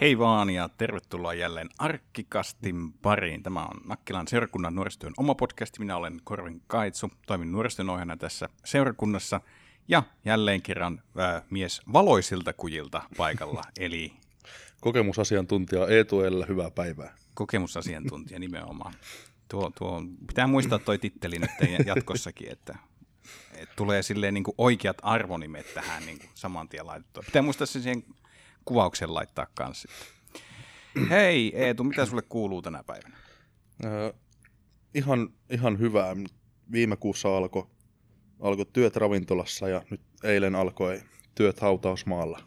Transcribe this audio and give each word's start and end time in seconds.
Hei 0.00 0.18
vaan 0.18 0.50
ja 0.50 0.68
tervetuloa 0.68 1.34
jälleen 1.34 1.68
Arkkikastin 1.78 2.92
pariin. 2.92 3.42
Tämä 3.42 3.64
on 3.64 3.80
Nakkilan 3.86 4.28
seurakunnan 4.28 4.74
nuorisotyön 4.74 5.12
oma 5.16 5.34
podcast. 5.34 5.78
Minä 5.78 5.96
olen 5.96 6.20
Korvin 6.24 6.62
Kaitsu, 6.66 7.10
toimin 7.26 7.52
nuorisotyön 7.52 7.90
ohjana 7.90 8.16
tässä 8.16 8.48
seurakunnassa. 8.64 9.40
Ja 9.88 10.02
jälleen 10.24 10.62
kerran 10.62 11.02
ää, 11.16 11.42
mies 11.50 11.82
valoisilta 11.92 12.52
kujilta 12.52 13.02
paikalla, 13.16 13.62
eli 13.80 14.12
Kokemusasiantuntija 14.80 15.88
Eetu 15.88 16.22
Ellä, 16.22 16.46
hyvää 16.46 16.70
päivää. 16.70 17.16
kokemusasiantuntija 17.34 18.38
nimenomaan. 18.38 18.94
Tuo, 19.48 19.70
tuo, 19.78 20.02
pitää 20.26 20.46
muistaa 20.46 20.78
toi 20.78 20.98
titteli 20.98 21.38
nyt 21.38 21.50
jatkossakin, 21.86 22.52
että, 22.52 22.78
että 23.54 23.76
tulee 23.76 24.02
silleen 24.02 24.34
niin 24.34 24.44
kuin 24.44 24.54
oikeat 24.58 24.96
arvonimet 25.02 25.74
tähän 25.74 26.06
niin 26.06 26.18
kuin 26.18 26.30
saman 26.34 26.68
tien 26.68 26.86
laitettua. 26.86 27.22
Pitää 27.26 27.42
muistaa 27.42 27.66
se 27.66 27.80
siihen 27.80 28.04
kuvauksen 28.70 29.14
laittaa 29.14 29.46
kanssa. 29.54 29.88
Hei 31.10 31.52
Eetu, 31.54 31.84
mitä 31.84 32.06
sulle 32.06 32.22
kuuluu 32.22 32.62
tänä 32.62 32.84
päivänä? 32.84 33.16
Öö, 33.84 34.12
ihan, 34.94 35.28
ihan 35.50 35.78
hyvää. 35.78 36.16
Viime 36.72 36.96
kuussa 36.96 37.36
alkoi 37.36 37.66
alko 38.40 38.64
työt 38.64 38.96
ravintolassa 38.96 39.68
ja 39.68 39.82
nyt 39.90 40.00
eilen 40.24 40.54
alkoi 40.54 41.02
työt 41.34 41.60
hautausmaalla. 41.60 42.42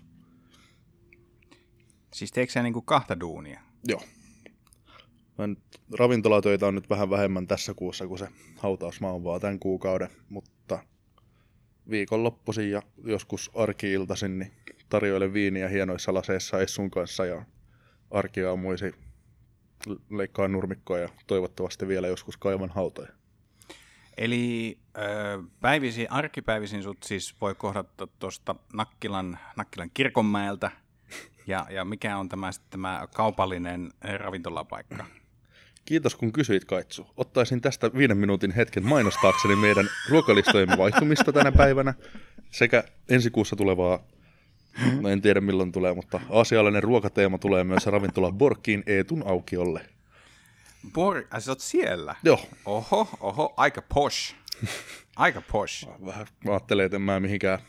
Siis 2.14 2.32
teekö 2.32 2.52
sä 2.52 2.64
niin 2.64 2.74
kuin 2.74 2.86
kahta 2.86 3.20
duunia? 3.20 3.62
Joo. 3.88 4.02
Mä 5.38 5.48
nyt, 5.48 5.60
ravintolatöitä 6.00 6.68
on 6.68 6.76
nyt 6.76 6.90
vähän 6.90 7.10
vähemmän 7.10 7.48
tässä 7.48 7.74
kuussa, 7.74 8.08
kun 8.08 8.18
se 8.18 8.28
hautausmaa 8.58 9.14
on 9.14 9.24
vaan 9.24 9.42
tämän 9.42 9.60
kuukauden, 9.60 10.10
mutta 10.30 10.80
viikonloppuisin 11.90 12.72
ja 12.72 12.82
joskus 13.04 13.52
arkiiltaisin 13.56 14.40
niin 14.40 14.52
tarjoilen 14.94 15.34
viiniä 15.34 15.68
hienoissa 15.68 16.14
laseissa 16.14 16.60
Essun 16.60 16.92
kanssa 16.92 17.26
ja 17.26 17.46
arkiaamuisi 18.12 18.96
leikkaa 20.10 20.48
nurmikkoa 20.48 21.00
ja 21.00 21.10
toivottavasti 21.28 21.88
vielä 21.88 22.08
joskus 22.08 22.38
kaivan 22.38 22.70
hautoja. 22.70 23.10
Eli 24.18 24.78
päivisin, 25.62 26.12
arkipäivisin 26.12 26.84
sut 26.84 27.04
siis 27.04 27.36
voi 27.42 27.56
kohdata 27.56 28.08
tuosta 28.20 28.56
Nakkilan, 28.74 29.40
Nakkilan 29.56 29.90
kirkonmäeltä. 29.94 30.72
Ja, 31.48 31.66
ja 31.70 31.86
mikä 31.86 32.18
on 32.18 32.30
tämä, 32.30 32.52
sitten 32.52 32.72
tämä 32.72 33.08
kaupallinen 33.16 33.92
ravintolapaikka? 34.18 35.06
Kiitos 35.86 36.16
kun 36.16 36.32
kysyit 36.32 36.66
Kaitsu. 36.66 37.08
Ottaisin 37.18 37.62
tästä 37.62 37.92
viiden 37.98 38.18
minuutin 38.18 38.52
hetken 38.52 38.86
mainostaakseni 38.86 39.56
meidän 39.56 39.90
ruokalistojemme 40.10 40.78
vaihtumista 40.78 41.34
tänä 41.34 41.52
päivänä 41.52 41.94
sekä 42.52 42.84
ensi 43.10 43.30
kuussa 43.30 43.56
tulevaa, 43.56 44.13
no 45.02 45.10
en 45.10 45.22
tiedä 45.22 45.42
milloin 45.42 45.72
tulee, 45.72 45.94
mutta 45.94 46.20
aasialainen 46.30 46.84
ruokateema 46.84 47.38
tulee 47.38 47.64
myös 47.64 47.86
ravintola 47.86 48.32
Borkiin 48.32 48.84
Eetun 48.86 49.24
aukiolle. 49.28 49.86
Bor, 50.94 51.24
sä 51.40 51.52
oot 51.52 51.60
siellä? 51.60 52.16
Joo, 52.24 52.40
Oho, 52.66 53.10
oho, 53.20 53.54
aika 53.58 53.82
posh. 53.94 54.36
Aika 55.16 55.42
posh. 55.52 55.88
vähän 56.06 56.28
mä 56.46 56.52
ajattelin, 56.52 56.86
että 56.86 56.96
en 56.96 57.02
mä 57.02 57.20
mihinkään 57.20 57.60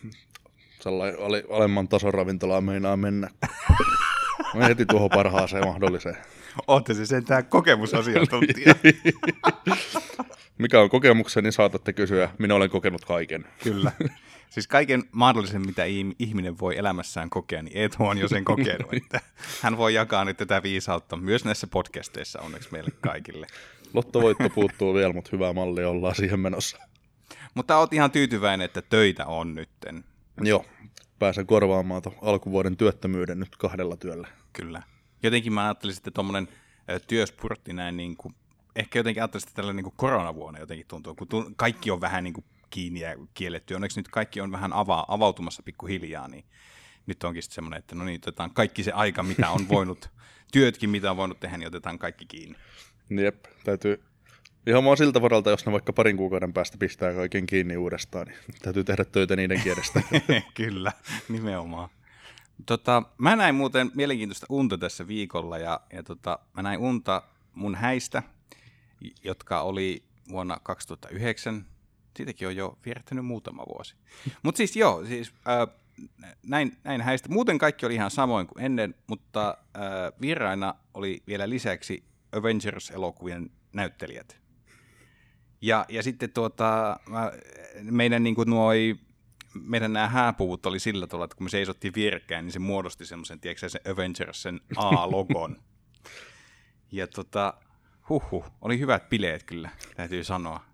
sellainen 0.80 1.20
ale- 1.20 1.44
alemman 1.50 1.88
tason 1.88 2.14
ravintolaan 2.14 2.64
meinaa 2.64 2.96
mennä. 2.96 3.30
Mä 4.54 4.64
heti 4.66 4.86
tuohon 4.86 5.10
parhaaseen 5.10 5.66
mahdolliseen. 5.66 6.16
Ootte 6.66 6.94
se 6.94 7.06
sentään 7.06 7.46
kokemusasiantuntija. 7.46 8.74
Mikä 10.58 10.80
on 10.80 10.90
kokemukseni, 10.90 11.52
saatatte 11.52 11.92
kysyä. 11.92 12.30
Minä 12.38 12.54
olen 12.54 12.70
kokenut 12.70 13.04
kaiken. 13.04 13.46
Kyllä. 13.62 13.92
Siis 14.50 14.68
kaiken 14.68 15.02
mahdollisen, 15.12 15.66
mitä 15.66 15.84
ihm- 15.84 16.14
ihminen 16.18 16.58
voi 16.58 16.78
elämässään 16.78 17.30
kokea, 17.30 17.62
niin 17.62 17.76
Eetu 17.78 17.96
on 17.98 18.18
jo 18.18 18.28
sen 18.28 18.44
kokenut. 18.44 18.94
Että 19.02 19.20
hän 19.62 19.76
voi 19.76 19.94
jakaa 19.94 20.24
nyt 20.24 20.36
tätä 20.36 20.62
viisautta 20.62 21.16
myös 21.16 21.44
näissä 21.44 21.66
podcasteissa 21.66 22.40
onneksi 22.40 22.68
meille 22.72 22.90
kaikille. 23.00 23.46
Lottovoitto 23.94 24.50
puuttuu 24.50 24.94
vielä, 24.94 25.12
mutta 25.12 25.30
hyvää 25.32 25.52
mallia 25.52 25.88
ollaan 25.88 26.14
siihen 26.14 26.40
menossa. 26.40 26.78
Mutta 27.54 27.78
oot 27.78 27.92
ihan 27.92 28.10
tyytyväinen, 28.10 28.64
että 28.64 28.82
töitä 28.82 29.26
on 29.26 29.54
nytten. 29.54 30.04
Joo, 30.40 30.64
pääsen 31.18 31.46
korvaamaan 31.46 32.02
alkuvuoden 32.22 32.76
työttömyyden 32.76 33.40
nyt 33.40 33.56
kahdella 33.56 33.96
työllä. 33.96 34.28
Kyllä. 34.52 34.82
Jotenkin 35.26 35.52
mä 35.52 35.64
ajattelisin, 35.64 36.00
että 36.00 36.10
tuommoinen 36.10 36.48
työspurtti 37.06 37.72
näin, 37.72 37.96
niin 37.96 38.16
kuin, 38.16 38.34
ehkä 38.76 38.98
jotenkin 38.98 39.22
ajattelisin, 39.22 39.48
että 39.48 39.56
tällä 39.56 39.72
niin 39.72 39.84
kuin 39.84 39.94
koronavuonna 39.96 40.60
jotenkin 40.60 40.86
tuntuu, 40.86 41.14
kun 41.14 41.54
kaikki 41.56 41.90
on 41.90 42.00
vähän 42.00 42.24
niin 42.24 42.34
kuin 42.34 42.44
kiinni 42.70 43.00
ja 43.00 43.16
kielletty. 43.34 43.74
Onneksi 43.74 44.00
nyt 44.00 44.08
kaikki 44.08 44.40
on 44.40 44.52
vähän 44.52 44.70
ava- 44.70 45.04
avautumassa 45.08 45.62
pikkuhiljaa, 45.62 46.28
niin 46.28 46.44
nyt 47.06 47.24
onkin 47.24 47.42
sitten 47.42 47.54
semmoinen, 47.54 47.78
että 47.78 47.94
no 47.94 48.04
niin, 48.04 48.20
otetaan 48.22 48.50
kaikki 48.50 48.82
se 48.82 48.92
aika, 48.92 49.22
mitä 49.22 49.50
on 49.50 49.68
voinut, 49.68 50.10
työtkin, 50.52 50.90
mitä 50.90 51.10
on 51.10 51.16
voinut 51.16 51.40
tehdä, 51.40 51.58
niin 51.58 51.68
otetaan 51.68 51.98
kaikki 51.98 52.26
kiinni. 52.26 52.56
Jep, 53.10 53.44
täytyy 53.64 54.02
ihan 54.66 54.84
vaan 54.84 54.96
siltä 54.96 55.22
varalta, 55.22 55.50
jos 55.50 55.66
ne 55.66 55.72
vaikka 55.72 55.92
parin 55.92 56.16
kuukauden 56.16 56.52
päästä 56.52 56.78
pistää 56.78 57.14
kaiken 57.14 57.46
kiinni 57.46 57.76
uudestaan, 57.76 58.26
niin 58.26 58.38
täytyy 58.62 58.84
tehdä 58.84 59.04
töitä 59.04 59.36
niiden 59.36 59.60
kiedestä. 59.60 60.02
Kyllä, 60.54 60.92
nimenomaan. 61.28 61.88
Tota, 62.66 63.02
mä 63.18 63.36
näin 63.36 63.54
muuten 63.54 63.90
mielenkiintoista 63.94 64.46
unta 64.48 64.78
tässä 64.78 65.08
viikolla 65.08 65.58
ja, 65.58 65.80
ja 65.92 66.02
tota, 66.02 66.38
mä 66.52 66.62
näin 66.62 66.80
unta 66.80 67.22
mun 67.54 67.74
häistä, 67.74 68.22
jotka 69.24 69.60
oli 69.60 70.04
vuonna 70.28 70.58
2009. 70.62 71.66
Siitäkin 72.16 72.48
on 72.48 72.56
jo 72.56 72.78
vierähtänyt 72.84 73.26
muutama 73.26 73.64
vuosi. 73.66 73.94
Mutta 74.42 74.56
siis 74.56 74.76
joo, 74.76 75.04
siis, 75.04 75.34
äh, 75.48 75.68
näin, 76.46 76.76
näin 76.84 77.00
häistä. 77.00 77.28
Muuten 77.28 77.58
kaikki 77.58 77.86
oli 77.86 77.94
ihan 77.94 78.10
samoin 78.10 78.46
kuin 78.46 78.64
ennen, 78.64 78.94
mutta 79.06 79.58
äh, 79.76 80.20
vieraina 80.20 80.74
oli 80.94 81.22
vielä 81.26 81.50
lisäksi 81.50 82.04
Avengers-elokuvien 82.32 83.50
näyttelijät. 83.72 84.44
Ja, 85.60 85.86
ja 85.88 86.02
sitten 86.02 86.32
tuota, 86.32 87.00
mä, 87.08 87.32
meidän 87.82 88.22
niin 88.22 88.34
kuin 88.34 88.50
nuoi, 88.50 88.96
meidän 89.54 89.92
nämä 89.92 90.08
hääpuvut 90.08 90.66
oli 90.66 90.78
sillä 90.78 91.06
tavalla, 91.06 91.24
että 91.24 91.36
kun 91.36 91.44
me 91.44 91.50
seisottiin 91.50 91.94
vierekkäin, 91.94 92.44
niin 92.44 92.52
se 92.52 92.58
muodosti 92.58 93.06
semmoisen, 93.06 93.40
tiedätkö 93.40 93.68
sen 93.68 93.92
Avengersen 93.92 94.60
A-logon. 94.76 95.56
ja 96.92 97.06
tota, 97.06 97.54
huhhuh, 98.08 98.44
oli 98.60 98.78
hyvät 98.78 99.08
bileet 99.08 99.42
kyllä, 99.42 99.70
täytyy 99.96 100.24
sanoa. 100.24 100.73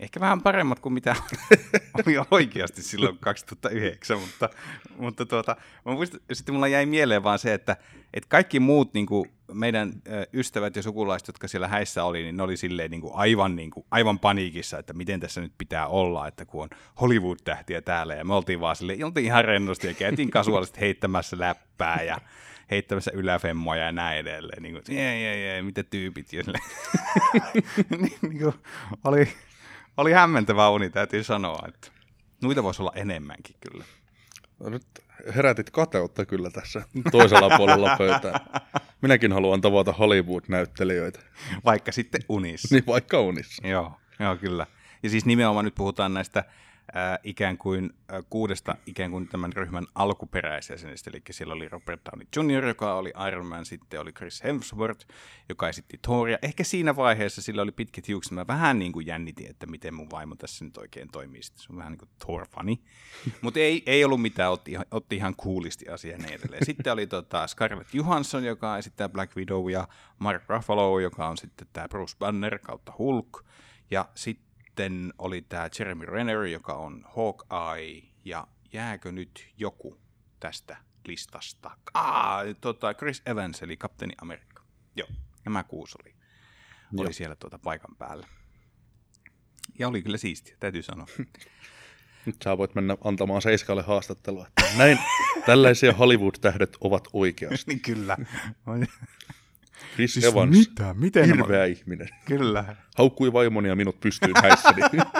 Ehkä 0.00 0.20
vähän 0.20 0.42
paremmat 0.42 0.80
kuin 0.80 0.92
mitä 0.92 1.16
oli 2.06 2.16
oikeasti 2.30 2.82
silloin 2.82 3.18
2009, 3.18 4.18
mutta, 4.18 4.48
mutta 4.98 5.26
tuota, 5.26 5.56
mä 5.84 5.92
muistan, 5.92 6.20
sitten 6.32 6.54
mulla 6.54 6.68
jäi 6.68 6.86
mieleen 6.86 7.22
vaan 7.22 7.38
se, 7.38 7.54
että, 7.54 7.76
että 8.14 8.28
kaikki 8.28 8.60
muut 8.60 8.94
niin 8.94 9.06
kuin 9.06 9.32
meidän 9.52 9.92
ystävät 10.32 10.76
ja 10.76 10.82
sukulaiset, 10.82 11.28
jotka 11.28 11.48
siellä 11.48 11.68
häissä 11.68 12.04
oli, 12.04 12.22
niin 12.22 12.36
ne 12.36 12.42
oli 12.42 12.56
silleen 12.56 12.90
niin 12.90 13.00
kuin 13.00 13.14
aivan, 13.14 13.56
niin 13.56 13.70
kuin, 13.70 13.86
aivan 13.90 14.18
paniikissa, 14.18 14.78
että 14.78 14.92
miten 14.92 15.20
tässä 15.20 15.40
nyt 15.40 15.52
pitää 15.58 15.86
olla, 15.86 16.28
että 16.28 16.44
kun 16.44 16.62
on 16.62 16.68
Hollywood-tähtiä 17.00 17.82
täällä, 17.82 18.14
ja 18.14 18.24
me 18.24 18.34
oltiin 18.34 18.60
vaan 18.60 18.76
silleen, 18.76 19.04
oltiin 19.04 19.26
ihan 19.26 19.44
rennosti 19.44 19.86
ja 19.86 19.94
käytiin 19.94 20.30
kasuaalisesti 20.38 20.80
heittämässä 20.80 21.38
läppää 21.38 22.02
ja 22.02 22.20
heittämässä 22.70 23.10
yläfemmoja 23.14 23.84
ja 23.84 23.92
näin 23.92 24.18
edelleen. 24.18 24.62
Niin 24.62 24.74
kuin, 24.74 24.96
jee, 24.96 25.20
jee, 25.20 25.40
jee, 25.40 25.62
mitä 25.62 25.82
tyypit. 25.82 26.32
Ja 26.32 26.42
niin, 27.90 28.18
niin 28.22 28.38
kuin, 28.38 28.54
oli, 29.04 29.28
oli 29.96 30.12
hämmentävä 30.12 30.70
uni, 30.70 30.90
täytyy 30.90 31.24
sanoa, 31.24 31.68
että 31.68 31.88
noita 32.42 32.62
voisi 32.62 32.82
olla 32.82 32.92
enemmänkin 32.94 33.56
kyllä. 33.70 33.84
No 34.60 34.70
nyt 34.70 34.86
herätit 35.34 35.70
kateutta 35.70 36.26
kyllä 36.26 36.50
tässä 36.50 36.82
toisella 37.12 37.56
puolella 37.56 37.96
pöytää. 37.98 38.40
Minäkin 39.00 39.32
haluan 39.32 39.60
tavata 39.60 39.92
Hollywood-näyttelijöitä, 39.92 41.20
Vaikka 41.64 41.92
sitten 41.92 42.20
unissa. 42.28 42.74
niin 42.74 42.86
vaikka 42.86 43.20
unissa. 43.20 43.66
Joo, 43.66 43.92
joo, 44.20 44.36
kyllä. 44.36 44.66
Ja 45.02 45.10
siis 45.10 45.26
nimenomaan 45.26 45.64
nyt 45.64 45.74
puhutaan 45.74 46.14
näistä 46.14 46.44
äh, 46.96 47.18
ikään 47.24 47.58
kuin 47.58 47.90
äh, 48.12 48.24
kuudesta 48.30 48.76
ikään 48.86 49.10
kuin 49.10 49.28
tämän 49.28 49.52
ryhmän 49.52 49.86
alkuperäisjäsenestä, 49.94 51.10
eli 51.10 51.22
siellä 51.30 51.54
oli 51.54 51.68
Robert 51.68 52.00
Downey 52.04 52.26
Jr., 52.36 52.64
joka 52.64 52.94
oli 52.94 53.12
Iron 53.28 53.46
Man, 53.46 53.64
sitten 53.64 54.00
oli 54.00 54.12
Chris 54.12 54.44
Hemsworth, 54.44 55.06
joka 55.48 55.68
esitti 55.68 55.98
Thoria. 56.02 56.38
Ehkä 56.42 56.64
siinä 56.64 56.96
vaiheessa 56.96 57.42
sillä 57.42 57.62
oli 57.62 57.72
pitkät 57.72 58.08
hiukset, 58.08 58.32
mä 58.32 58.46
vähän 58.46 58.78
niin 58.78 58.92
kuin 58.92 59.06
jännitin, 59.06 59.50
että 59.50 59.66
miten 59.66 59.94
mun 59.94 60.10
vaimo 60.10 60.34
tässä 60.34 60.64
nyt 60.64 60.76
oikein 60.76 61.08
toimii. 61.12 61.42
Sitten 61.42 61.62
se 61.62 61.72
on 61.72 61.78
vähän 61.78 61.92
niin 61.92 61.98
kuin 61.98 62.10
Thor-fani. 62.18 62.82
Mutta 63.42 63.60
ei, 63.60 63.82
ei 63.86 64.04
ollut 64.04 64.22
mitään, 64.22 64.52
otti 64.52 64.70
ihan, 64.70 64.86
otti 64.90 65.16
ihan 65.16 65.36
coolisti 65.36 65.88
asiaa 65.88 66.12
ja 66.12 66.18
niin 66.18 66.34
edelleen. 66.34 66.66
Sitten 66.66 66.92
oli 66.92 67.06
tota 67.06 67.46
Scarlett 67.46 67.94
Johansson, 67.94 68.44
joka 68.44 68.78
esittää 68.78 69.08
Black 69.08 69.36
Widow, 69.36 69.70
ja 69.70 69.88
Mark 70.18 70.42
Ruffalo, 70.48 71.00
joka 71.00 71.28
on 71.28 71.36
sitten 71.36 71.68
tämä 71.72 71.88
Bruce 71.88 72.16
Banner 72.18 72.58
kautta 72.58 72.92
Hulk. 72.98 73.44
Ja 73.90 74.08
sitten 74.14 74.51
oli 75.18 75.42
tämä 75.42 75.68
Jeremy 75.78 76.06
Renner, 76.06 76.42
joka 76.42 76.74
on 76.74 77.04
Hawkeye, 77.16 78.02
ja 78.24 78.46
jääkö 78.72 79.12
nyt 79.12 79.48
joku 79.58 79.98
tästä 80.40 80.76
listasta? 81.06 81.70
Ah, 81.94 82.40
tota 82.60 82.94
Chris 82.94 83.22
Evans, 83.26 83.62
eli 83.62 83.76
Kapteeni 83.76 84.14
Amerikka. 84.22 84.62
Joo, 84.96 85.08
nämä 85.44 85.64
kuusi 85.64 85.98
oli, 86.04 86.14
oli 86.98 87.06
Joo. 87.06 87.12
siellä 87.12 87.36
tuota 87.36 87.58
paikan 87.58 87.96
päällä. 87.96 88.26
Ja 89.78 89.88
oli 89.88 90.02
kyllä 90.02 90.16
siistiä, 90.18 90.56
täytyy 90.60 90.82
sanoa. 90.82 91.06
Nyt 92.26 92.36
sä 92.44 92.58
voit 92.58 92.74
mennä 92.74 92.96
antamaan 93.04 93.42
Seiskalle 93.42 93.82
haastattelua, 93.82 94.46
näin 94.76 94.98
tällaisia 95.46 95.92
Hollywood-tähdet 95.92 96.76
ovat 96.80 97.08
oikeasti. 97.12 97.64
niin 97.70 97.80
kyllä. 97.80 98.16
Chris 99.94 100.14
Siis 100.14 100.26
Evans, 100.26 100.56
mitä? 100.58 100.94
Miten 100.94 101.26
hirveä 101.26 101.64
ihminen. 101.64 102.08
Kyllä. 102.24 102.76
Haukkui 102.96 103.32
vaimoni 103.32 103.68
ja 103.68 103.76
minut 103.76 104.00
pystyyn 104.00 104.34
häissäni. 104.42 104.82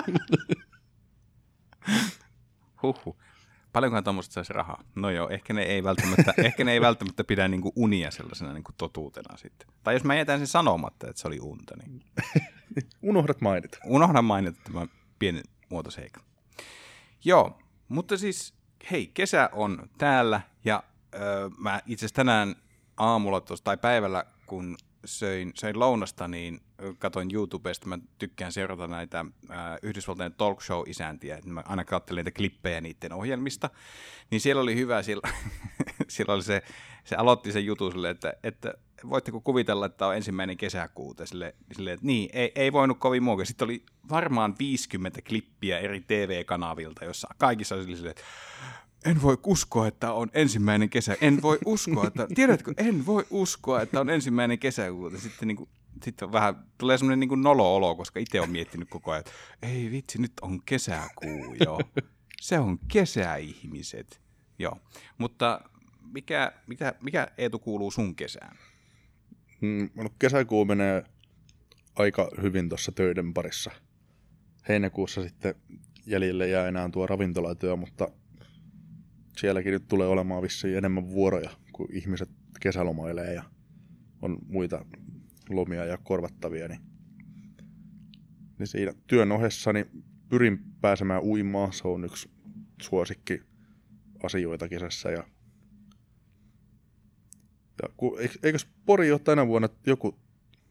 Huhhuh. 2.83 3.17
Paljonkohan 3.73 4.03
tuommoista 4.03 4.33
saisi 4.33 4.53
rahaa? 4.53 4.83
No 4.95 5.09
joo, 5.09 5.29
ehkä 5.29 5.53
ne 5.53 5.61
ei 5.61 5.83
välttämättä, 5.83 6.33
ehkä 6.43 6.63
ne 6.63 6.71
ei 6.71 6.81
välttämättä 6.81 7.23
pidä 7.23 7.47
niinku 7.47 7.73
unia 7.75 8.11
sellaisena 8.11 8.53
niinku 8.53 8.71
totuutena 8.77 9.37
sitten. 9.37 9.67
Tai 9.83 9.95
jos 9.95 10.03
mä 10.03 10.15
jätän 10.15 10.39
sen 10.39 10.47
sanomatta, 10.47 11.09
että 11.09 11.21
se 11.21 11.27
oli 11.27 11.39
unta, 11.39 11.75
niin 11.77 12.01
Unohdat 13.01 13.41
mainita. 13.41 13.77
unohdan 13.85 14.25
mainita 14.25 14.59
tämän 14.63 14.87
pienen 15.19 15.43
muotoseikan. 15.69 16.23
Joo, 17.25 17.59
mutta 17.87 18.17
siis 18.17 18.53
hei, 18.91 19.07
kesä 19.07 19.49
on 19.53 19.89
täällä 19.97 20.41
ja 20.65 20.83
öö, 21.15 21.49
mä 21.57 21.81
itse 21.85 22.05
asiassa 22.05 22.15
tänään 22.15 22.55
aamulla 22.97 23.41
tuossa, 23.41 23.63
tai 23.63 23.77
päivällä, 23.77 24.25
kun 24.45 24.77
söin, 25.05 25.51
söin 25.55 25.79
lounasta, 25.79 26.27
niin 26.27 26.61
katoin 26.99 27.33
YouTubesta, 27.33 27.87
mä 27.87 27.99
tykkään 28.17 28.51
seurata 28.51 28.87
näitä 28.87 29.19
äh, 29.19 29.57
Yhdysvaltain 29.81 30.33
talk 30.33 30.61
show-isäntiä, 30.61 31.39
mä 31.45 31.63
aina 31.65 31.85
katselen 31.85 32.25
niitä 32.25 32.37
klippejä 32.37 32.81
niiden 32.81 33.13
ohjelmista, 33.13 33.69
niin 34.31 34.41
siellä 34.41 34.61
oli 34.61 34.75
hyvä, 34.75 35.01
siellä, 35.01 35.29
siellä 36.07 36.33
oli 36.33 36.43
se, 36.43 36.63
se 37.03 37.15
aloitti 37.15 37.51
sen 37.51 37.65
jutun 37.65 37.91
sille, 37.91 38.09
että, 38.09 38.33
että 38.43 38.73
voitteko 39.09 39.41
kuvitella, 39.41 39.85
että 39.85 40.07
on 40.07 40.15
ensimmäinen 40.15 40.57
kesäkuuta, 40.57 41.25
sille, 41.25 41.55
sille 41.71 41.91
että 41.91 42.05
niin, 42.05 42.29
ei, 42.33 42.51
ei 42.55 42.73
voinut 42.73 42.99
kovin 42.99 43.23
muuta. 43.23 43.45
Sitten 43.45 43.65
oli 43.65 43.83
varmaan 44.09 44.55
50 44.59 45.21
klippiä 45.21 45.79
eri 45.79 46.01
TV-kanavilta, 46.01 47.05
jossa 47.05 47.27
kaikissa 47.37 47.75
oli 47.75 47.95
sille, 47.95 48.09
että 48.09 48.23
en 49.05 49.21
voi 49.21 49.37
uskoa, 49.45 49.87
että 49.87 50.13
on 50.13 50.29
ensimmäinen 50.33 50.89
kesä. 50.89 51.15
En 51.21 51.41
voi 51.41 51.59
uskoa, 51.65 52.07
että, 52.07 52.27
tiedätkö, 52.35 52.73
en 52.77 53.05
voi 53.05 53.25
uskoa, 53.29 53.81
että 53.81 53.99
on 53.99 54.09
ensimmäinen 54.09 54.59
kesäkuuta. 54.59 55.17
Sitten 55.17 55.47
niin 55.47 55.55
kuin, 55.55 55.69
sitten 56.03 56.31
vähän 56.31 56.65
tulee 56.77 56.97
semmoinen 56.97 57.19
niin 57.29 57.41
nolo-olo, 57.41 57.95
koska 57.95 58.19
itse 58.19 58.41
on 58.41 58.49
miettinyt 58.49 58.89
koko 58.89 59.11
ajan, 59.11 59.19
että 59.19 59.31
ei 59.61 59.91
vitsi, 59.91 60.21
nyt 60.21 60.33
on 60.41 60.61
kesäkuu 60.65 61.55
jo. 61.65 61.79
Se 62.41 62.59
on 62.59 62.79
kesäihmiset. 62.87 64.21
Joo, 64.59 64.77
mutta 65.17 65.61
mikä, 66.13 66.51
mikä, 66.67 66.93
mikä 67.01 67.27
Eetu 67.37 67.59
kuuluu 67.59 67.91
sun 67.91 68.15
kesään? 68.15 68.57
Mm, 69.61 69.89
no 69.95 70.09
kesäkuu 70.19 70.65
menee 70.65 71.03
aika 71.95 72.29
hyvin 72.41 72.69
tuossa 72.69 72.91
töiden 72.91 73.33
parissa. 73.33 73.71
Heinäkuussa 74.69 75.23
sitten 75.23 75.55
jäljelle 76.05 76.47
jää 76.47 76.67
enää 76.67 76.89
tuo 76.89 77.07
ravintolatyö, 77.07 77.75
mutta 77.75 78.07
sielläkin 79.37 79.71
nyt 79.71 79.87
tulee 79.87 80.07
olemaan 80.07 80.43
vissiin 80.43 80.77
enemmän 80.77 81.09
vuoroja, 81.09 81.49
kun 81.71 81.87
ihmiset 81.91 82.29
kesälomailee 82.59 83.33
ja 83.33 83.43
on 84.21 84.37
muita 84.47 84.85
lomia 85.49 85.85
ja 85.85 85.97
korvattavia. 85.97 86.67
Niin, 86.67 86.81
niin 88.59 88.67
siinä 88.67 88.93
työn 89.07 89.31
ohessa 89.31 89.73
niin 89.73 90.03
pyrin 90.29 90.59
pääsemään 90.81 91.23
uimaan. 91.23 91.73
Se 91.73 91.87
on 91.87 92.05
yksi 92.05 92.29
suosikki 92.81 93.41
asioita 94.23 94.69
kesässä 94.69 95.09
ja 95.11 95.23
ja 97.83 97.89
ku, 97.97 98.17
eik- 98.17 98.39
eikös 98.43 98.67
Pori 98.85 99.11
ole 99.11 99.19
tänä 99.19 99.47
vuonna 99.47 99.69
joku 99.85 100.19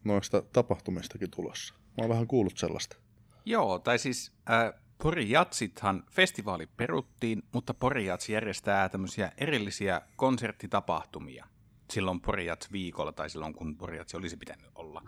noista 0.03 0.41
tapahtumistakin 0.41 1.31
tulossa? 1.31 1.73
Mä 1.73 2.01
oon 2.01 2.09
vähän 2.09 2.27
kuullut 2.27 2.57
sellaista. 2.57 2.97
Joo, 3.45 3.79
tai 3.79 3.99
siis 3.99 4.31
äh, 4.49 4.82
Pori 5.03 5.29
Jatsithan 5.29 6.03
festivaali 6.11 6.67
peruttiin, 6.67 7.43
mutta 7.51 7.73
Pori 7.73 8.05
Jats 8.05 8.29
järjestää 8.29 8.89
tämmöisiä 8.89 9.31
erillisiä 9.37 10.01
konserttitapahtumia 10.15 11.47
silloin 11.91 12.21
Pori 12.21 12.45
Jats 12.45 12.71
viikolla 12.71 13.11
tai 13.11 13.29
silloin 13.29 13.53
kun 13.53 13.77
Pori 13.77 13.97
Jats 13.97 14.15
olisi 14.15 14.37
pitänyt 14.37 14.71
olla. 14.75 15.01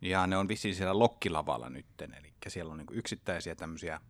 Ja 0.00 0.26
ne 0.26 0.36
on 0.36 0.48
vissiin 0.48 0.74
siellä 0.74 0.98
Lokkilavalla 0.98 1.70
nytten, 1.70 2.14
eli 2.14 2.32
siellä 2.48 2.72
on 2.72 2.78
niinku 2.78 2.94
yksittäisiä 2.94 3.54
tämmöisiä 3.54 4.00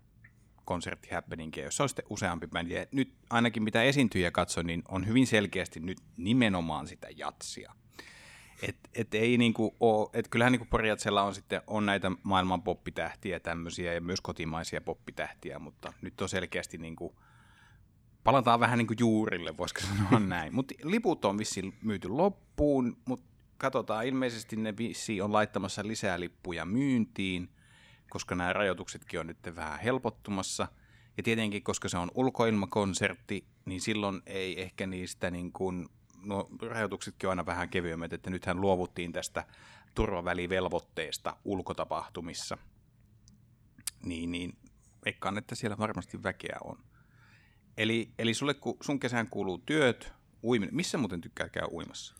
konserttihappeningia, 0.64 1.64
jossa 1.64 1.82
on 1.82 1.88
sitten 1.88 2.04
useampi 2.10 2.46
bändi. 2.46 2.74
Ja 2.74 2.86
nyt 2.92 3.14
ainakin 3.30 3.62
mitä 3.62 3.82
esiintyjä 3.82 4.30
katsoin, 4.30 4.66
niin 4.66 4.82
on 4.88 5.06
hyvin 5.06 5.26
selkeästi 5.26 5.80
nyt 5.80 5.98
nimenomaan 6.16 6.86
sitä 6.86 7.08
jatsia. 7.16 7.72
Et, 8.62 8.76
et 8.94 9.14
ei 9.14 9.38
niinku 9.38 9.76
oo, 9.80 10.10
et 10.12 10.28
kyllähän 10.28 10.52
niinku 10.52 10.66
Porjatsella 10.70 11.22
on 11.22 11.34
sitten 11.34 11.62
on 11.66 11.86
näitä 11.86 12.12
maailman 12.22 12.62
poppitähtiä 12.62 13.40
tämmöisiä 13.40 13.92
ja 13.92 14.00
myös 14.00 14.20
kotimaisia 14.20 14.80
poppitähtiä, 14.80 15.58
mutta 15.58 15.92
nyt 16.02 16.20
on 16.20 16.28
selkeästi 16.28 16.78
niinku, 16.78 17.18
palataan 18.24 18.60
vähän 18.60 18.78
niinku 18.78 18.94
juurille, 18.98 19.56
voisiko 19.56 19.80
sanoa 19.80 20.20
näin. 20.28 20.54
Mutta 20.54 20.74
liput 20.82 21.24
on 21.24 21.38
vissiin 21.38 21.74
myyty 21.82 22.08
loppuun, 22.08 22.96
mutta 23.04 23.26
katsotaan, 23.58 24.06
ilmeisesti 24.06 24.56
ne 24.56 24.76
vissiin 24.76 25.22
on 25.22 25.32
laittamassa 25.32 25.86
lisää 25.86 26.20
lippuja 26.20 26.64
myyntiin, 26.64 27.48
koska 28.10 28.34
nämä 28.34 28.52
rajoituksetkin 28.52 29.20
on 29.20 29.26
nyt 29.26 29.38
vähän 29.56 29.80
helpottumassa. 29.80 30.68
Ja 31.16 31.22
tietenkin, 31.22 31.62
koska 31.62 31.88
se 31.88 31.98
on 31.98 32.10
ulkoilmakonsertti, 32.14 33.46
niin 33.64 33.80
silloin 33.80 34.22
ei 34.26 34.62
ehkä 34.62 34.86
niistä 34.86 35.30
niin 35.30 35.52
kuin, 35.52 35.88
no 36.26 36.48
rajoituksetkin 36.62 37.26
on 37.26 37.30
aina 37.30 37.46
vähän 37.46 37.68
kevyemmät, 37.68 38.12
että 38.12 38.30
nythän 38.30 38.60
luovuttiin 38.60 39.12
tästä 39.12 39.44
turvavälivelvoitteesta 39.94 41.36
ulkotapahtumissa. 41.44 42.58
Niin, 44.04 44.32
niin 44.32 44.56
veikkaan, 45.04 45.38
että 45.38 45.54
siellä 45.54 45.78
varmasti 45.78 46.22
väkeä 46.22 46.56
on. 46.64 46.78
Eli, 47.76 48.10
eli 48.18 48.34
sulle, 48.34 48.54
kun 48.54 48.76
sun 48.80 49.00
kesään 49.00 49.26
kuuluu 49.26 49.58
työt, 49.58 50.12
uiminen. 50.42 50.74
Missä 50.74 50.98
muuten 50.98 51.20
tykkää 51.20 51.48
käydä 51.48 51.68
uimassa? 51.72 52.14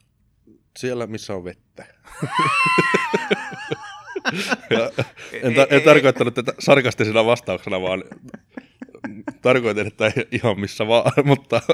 Siellä, 0.77 1.07
missä 1.07 1.35
on 1.35 1.45
vettä. 1.45 1.87
ja 4.71 4.91
en, 5.33 5.55
ta- 5.55 5.67
en 5.71 5.79
ei- 5.79 5.85
tarkoittanut 5.85 6.35
tätä 6.35 6.55
sarkastisena 6.59 7.27
vastauksena, 7.27 7.83
vaan 7.83 8.05
tarkoitin, 9.43 9.87
että 9.87 10.13
ihan 10.31 10.61
missä 10.61 10.87
vaan, 10.87 11.13
mutta 11.25 11.63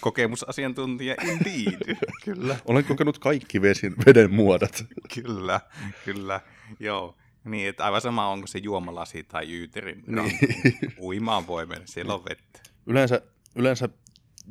Kokemusasiantuntija 0.00 1.14
indeed. 1.22 1.96
kyllä. 2.24 2.56
olen 2.64 2.84
kokenut 2.84 3.18
kaikki 3.18 3.62
vesin, 3.62 3.94
veden 4.06 4.34
muodot. 4.34 4.84
Kyllä, 5.14 5.60
kyllä, 6.04 6.40
joo. 6.80 7.16
Niin, 7.44 7.68
että 7.68 7.84
aivan 7.84 8.00
sama 8.00 8.28
onko 8.28 8.46
se 8.46 8.58
juomalasi 8.58 9.22
tai 9.24 9.52
yyteri. 9.52 10.02
No, 10.06 10.24
uimaan 11.02 11.46
voi 11.46 11.66
mennä, 11.66 11.86
siellä 11.86 12.14
on 12.14 12.24
vettä. 12.24 12.60
Yleensä, 12.86 13.22
yleensä 13.56 13.88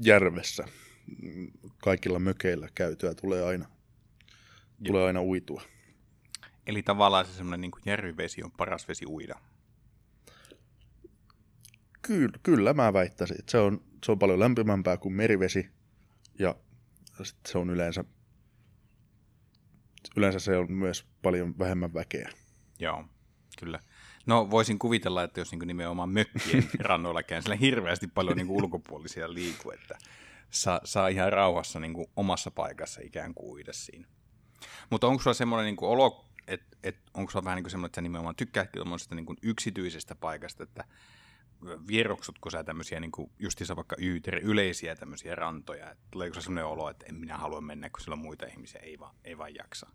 järvessä 0.02 0.66
mm, 1.22 1.52
kaikilla 1.78 2.20
mökeillä 2.20 2.70
käytyä 2.76 3.14
tulee 3.14 3.44
aina, 3.46 3.66
tulee 4.84 5.08
aina 5.08 5.22
uitua. 5.22 5.62
Eli 6.68 6.84
tavallaan 6.84 7.26
se 7.26 7.34
semmoinen 7.34 7.62
niin 7.62 7.84
järvivesi 7.86 8.44
on 8.44 8.52
paras 8.52 8.88
vesi 8.88 9.06
uida. 9.06 9.36
Kyllä, 12.02 12.40
kyllä 12.44 12.74
mä 12.74 12.94
väittäisin, 12.94 13.40
että 13.40 13.52
se 13.52 13.58
on, 13.58 13.82
se 14.06 14.12
on 14.12 14.20
paljon 14.20 14.40
lämpimämpää 14.40 14.98
kuin 14.98 15.14
merivesi 15.14 15.70
ja 16.40 16.56
sit 17.24 17.38
se 17.48 17.58
on 17.58 17.70
yleensä, 17.70 18.04
yleensä 20.16 20.40
se 20.40 20.58
on 20.58 20.72
myös 20.72 21.06
paljon 21.22 21.60
vähemmän 21.60 21.94
väkeä. 21.94 22.30
Joo, 22.80 23.06
kyllä. 23.60 23.80
No 24.26 24.52
voisin 24.52 24.80
kuvitella, 24.80 25.24
että 25.24 25.42
jos 25.42 25.52
niin 25.52 25.68
nimenomaan 25.68 26.10
mökkien 26.10 26.70
rannoilla 26.80 27.24
käyn, 27.24 27.44
siellä 27.44 27.56
hirveästi 27.56 28.08
paljon 28.08 28.38
niin 28.38 28.50
ulkopuolisia 28.50 29.34
liikkuu, 29.34 29.72
että 29.72 29.98
saa, 30.50 30.82
saa 30.84 31.08
ihan 31.08 31.34
rauhassa 31.34 31.80
niin 31.80 32.08
omassa 32.16 32.52
paikassa 32.52 33.02
ikään 33.04 33.34
kuin 33.34 33.52
uida 33.52 33.74
siinä. 33.74 34.08
Mutta 34.90 35.08
onko 35.08 35.24
sulla 35.24 35.34
semmoinen 35.34 35.66
niin 35.66 35.90
olo, 35.90 36.26
että 36.48 36.78
et, 36.84 36.98
onko 37.14 37.32
sulla 37.32 37.46
vähän 37.46 37.64
niin 37.64 37.70
semmoinen, 37.70 37.90
että 37.90 37.96
sä 37.96 38.02
nimenomaan 38.02 38.36
tykkäät 38.36 38.72
tuommoisesta 38.72 39.16
niin 39.16 39.26
yksityisestä 39.42 40.16
paikasta, 40.16 40.64
että 40.64 40.84
vieroksutko 41.88 42.50
sä 42.50 42.64
tämmöisiä 42.64 43.00
niin 43.00 43.12
justiinsa 43.40 43.76
vaikka 43.76 43.96
yyteri, 44.02 44.42
yleisiä 44.42 44.96
tämmöisiä 44.96 45.36
rantoja, 45.36 45.92
että 45.92 46.04
tuleeko 46.12 46.34
se 46.34 46.42
semmoinen 46.42 46.66
olo, 46.66 46.90
että 46.90 47.06
en 47.06 47.16
minä 47.16 47.38
halua 47.38 47.62
mennä, 47.62 47.90
kun 47.90 48.02
siellä 48.02 48.14
on 48.14 48.20
muita 48.20 48.46
ihmisiä, 48.46 48.82
ei 48.82 49.00
vaan, 49.00 49.16
ei 49.24 49.38
vaan 49.38 49.56
jaksa. 49.56 49.90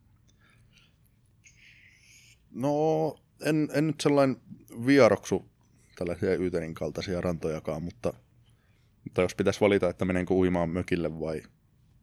No, 2.51 2.71
en, 3.45 3.69
en 3.73 3.87
nyt 3.87 4.01
sellainen 4.01 4.37
vieroksu 4.87 5.51
tällaisia 5.97 6.37
Yyterin 6.37 6.75
kaltaisia 6.75 7.21
rantojakaan, 7.21 7.83
mutta, 7.83 8.13
mutta 9.05 9.23
jos 9.23 9.35
pitäisi 9.35 9.61
valita, 9.61 9.89
että 9.89 10.05
menenkö 10.05 10.35
uimaan 10.35 10.71
mökille 10.71 11.21
vai 11.21 11.43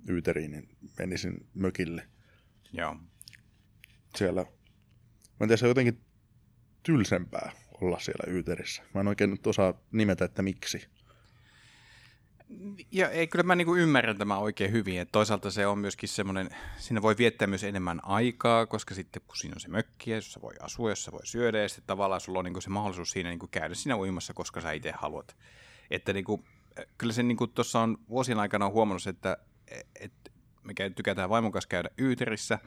Yyteriin, 0.09 0.51
niin 0.51 0.69
menisin 0.99 1.47
mökille. 1.53 2.07
Joo. 2.73 2.95
Siellä, 4.15 4.41
mä 4.41 4.49
en 5.41 5.47
tiedä, 5.47 5.57
se 5.57 5.65
on 5.65 5.69
jotenkin 5.69 6.01
tylsempää 6.83 7.51
olla 7.81 8.00
siellä 8.00 8.33
Yyterissä. 8.33 8.83
Mä 8.93 9.01
en 9.01 9.07
oikein 9.07 9.29
nyt 9.29 9.47
osaa 9.47 9.73
nimetä, 9.91 10.25
että 10.25 10.41
miksi. 10.41 10.88
Ja 12.91 13.09
ei, 13.09 13.27
kyllä 13.27 13.43
mä 13.43 13.55
niinku 13.55 13.75
ymmärrän 13.75 14.17
tämän 14.17 14.39
oikein 14.39 14.71
hyvin, 14.71 15.00
että 15.00 15.11
toisaalta 15.11 15.51
se 15.51 15.67
on 15.67 15.79
myöskin 15.79 16.09
semmoinen, 16.09 16.50
siinä 16.77 17.01
voi 17.01 17.17
viettää 17.17 17.47
myös 17.47 17.63
enemmän 17.63 18.00
aikaa, 18.03 18.65
koska 18.65 18.93
sitten 18.93 19.21
kun 19.27 19.38
siinä 19.38 19.53
on 19.55 19.59
se 19.59 19.67
mökki, 19.67 20.11
jossa 20.11 20.41
voi 20.41 20.53
asua, 20.59 20.89
jossa 20.89 21.11
voi 21.11 21.25
syödä, 21.25 21.61
ja 21.61 21.69
sitten 21.69 21.88
tavallaan 21.88 22.21
sulla 22.21 22.39
on 22.39 22.45
niinku 22.45 22.61
se 22.61 22.69
mahdollisuus 22.69 23.11
siinä 23.11 23.29
niinku 23.29 23.47
käydä 23.47 23.75
siinä 23.75 23.97
uimassa, 23.97 24.33
koska 24.33 24.61
sä 24.61 24.71
itse 24.71 24.93
haluat. 24.97 25.35
Että 25.91 26.13
niinku, 26.13 26.43
kyllä 26.97 27.13
se 27.13 27.23
niinku 27.23 27.47
tuossa 27.47 27.79
on 27.79 27.97
vuosien 28.09 28.39
aikana 28.39 28.65
on 28.65 28.71
huomannut, 28.71 29.07
että 29.07 29.38
et, 30.00 30.13
me 30.63 30.73
tykätään 30.95 31.29
vaimon 31.29 31.51
kanssa 31.51 31.69
käydä 31.69 31.89
Yyterissä, 32.00 32.59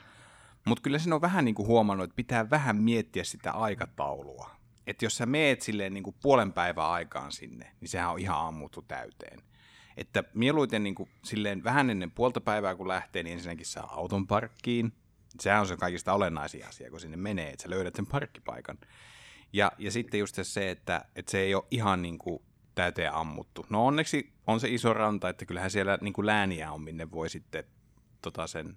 mutta 0.65 0.83
kyllä 0.83 0.99
sen 0.99 1.13
on 1.13 1.21
vähän 1.21 1.45
niinku 1.45 1.67
huomannut, 1.67 2.05
että 2.05 2.17
pitää 2.17 2.51
vähän 2.51 2.77
miettiä 2.77 3.25
sitä 3.25 3.53
aikataulua. 3.53 4.64
Että 4.87 5.05
jos 5.05 5.17
sä 5.17 5.27
meet 5.27 5.63
silleen 5.63 5.95
niinku 5.95 6.13
puolen 6.23 6.53
päivän 6.53 6.87
aikaan 6.87 7.33
sinne, 7.33 7.71
niin 7.81 7.89
sehän 7.89 8.11
on 8.11 8.19
ihan 8.19 8.47
ammuttu 8.47 8.83
täyteen. 8.83 9.41
Että 9.97 10.25
mieluiten 10.35 10.83
niin 10.83 10.95
kuin, 10.95 11.11
silleen 11.25 11.65
vähän 11.65 11.91
ennen 11.91 12.11
puolta 12.11 12.41
päivää 12.41 12.75
kun 12.75 12.89
lähtee, 12.89 13.23
niin 13.23 13.35
ensinnäkin 13.35 13.67
saa 13.67 13.95
auton 13.95 14.27
parkkiin. 14.27 14.93
Sehän 15.41 15.61
on 15.61 15.67
se 15.67 15.77
kaikista 15.77 16.13
olennaisin 16.13 16.67
asia, 16.67 16.91
kun 16.91 17.01
sinne 17.01 17.17
menee, 17.17 17.51
että 17.51 17.63
sä 17.63 17.71
löydät 17.71 17.95
sen 17.95 18.07
parkkipaikan. 18.07 18.79
Ja, 19.53 19.73
ja 19.79 19.91
sitten 19.91 20.21
just 20.21 20.39
se, 20.43 20.71
että, 20.71 21.05
että 21.17 21.31
se 21.31 21.39
ei 21.39 21.55
ole 21.55 21.65
ihan 21.71 22.03
niin 22.03 22.19
kuin 22.19 22.43
täyteen 22.75 23.13
ammuttu. 23.13 23.67
No 23.71 23.87
onneksi 23.87 24.33
on 24.47 24.61
se 24.61 24.69
iso 24.69 24.93
ranta, 24.93 25.29
että 25.29 25.45
kyllähän 25.45 25.71
siellä 25.71 25.99
niin 26.01 26.13
kuin 26.13 26.27
lääniä 26.27 26.73
on, 26.73 26.83
minne 26.83 27.11
voi 27.11 27.31
sitten 27.31 27.65
tota 28.23 28.47
sen 28.47 28.77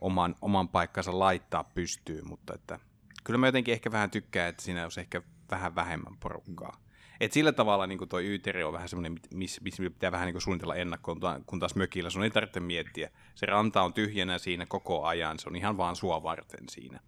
oman, 0.00 0.34
oman 0.42 0.68
paikkansa 0.68 1.18
laittaa 1.18 1.64
pystyyn, 1.64 2.28
mutta 2.28 2.54
että 2.54 2.78
kyllä 3.24 3.38
mä 3.38 3.46
jotenkin 3.46 3.72
ehkä 3.72 3.92
vähän 3.92 4.10
tykkään, 4.10 4.48
että 4.48 4.62
siinä 4.62 4.82
olisi 4.82 5.00
ehkä 5.00 5.22
vähän 5.50 5.74
vähemmän 5.74 6.16
porukkaa. 6.20 6.76
Et 7.20 7.32
sillä 7.32 7.52
tavalla 7.52 7.86
niin 7.86 8.08
toi 8.08 8.26
Yyteri 8.26 8.64
on 8.64 8.72
vähän 8.72 8.88
semmoinen, 8.88 9.18
missä 9.34 9.60
miss 9.64 9.78
pitää 9.80 10.12
vähän 10.12 10.26
niin 10.26 10.40
suunnitella 10.40 10.74
ennakkoon, 10.74 11.20
kun 11.46 11.60
taas 11.60 11.74
mökillä 11.74 12.10
sun 12.10 12.22
ei 12.22 12.30
tarvitse 12.30 12.60
miettiä. 12.60 13.10
Se 13.34 13.46
ranta 13.46 13.82
on 13.82 13.92
tyhjänä 13.92 14.38
siinä 14.38 14.66
koko 14.66 15.04
ajan, 15.04 15.38
se 15.38 15.48
on 15.48 15.56
ihan 15.56 15.76
vaan 15.76 15.96
sua 15.96 16.22
varten 16.22 16.68
siinä. 16.70 17.00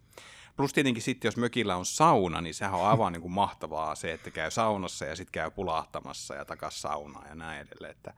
Plus 0.57 0.73
tietenkin 0.73 1.03
sitten, 1.03 1.29
jos 1.29 1.37
mökillä 1.37 1.77
on 1.77 1.87
sauna, 1.87 2.41
niin 2.41 2.55
sehän 2.55 2.75
on 2.75 2.87
aivan 2.87 3.13
niin 3.13 3.21
kuin 3.21 3.33
mahtavaa 3.33 3.95
se, 3.95 4.13
että 4.13 4.31
käy 4.31 4.51
saunassa 4.51 5.05
ja 5.05 5.17
sitten 5.17 5.33
käy 5.33 5.51
pulahtamassa 5.51 6.35
ja 6.35 6.45
takas 6.45 6.83
saunaa 6.83 7.29
ja 7.29 7.35
näin 7.35 7.61
edelleen. 7.61 7.91
Että 7.91 8.15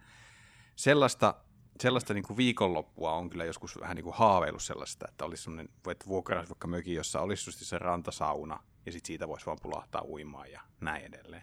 sellaista 0.76 1.34
sellaista 1.80 2.14
niin 2.14 2.24
kuin 2.24 2.36
viikonloppua 2.36 3.12
on 3.12 3.30
kyllä 3.30 3.44
joskus 3.44 3.80
vähän 3.80 3.96
niin 3.96 4.04
kuin 4.04 4.16
haaveillut 4.16 4.62
sellaista, 4.62 5.06
että 5.08 5.24
olisi 5.24 5.42
sellainen, 5.42 5.68
että 5.90 6.06
vuokraisi 6.06 6.50
vaikka 6.50 6.68
möki, 6.68 6.94
jossa 6.94 7.20
olisi 7.20 7.48
just 7.48 7.58
se 7.60 7.78
rantasauna, 7.78 8.60
ja 8.86 8.92
sitten 8.92 9.06
siitä 9.06 9.28
voisi 9.28 9.46
vaan 9.46 9.58
pulahtaa 9.62 10.04
uimaan 10.04 10.52
ja 10.52 10.60
näin 10.80 11.04
edelleen. 11.04 11.42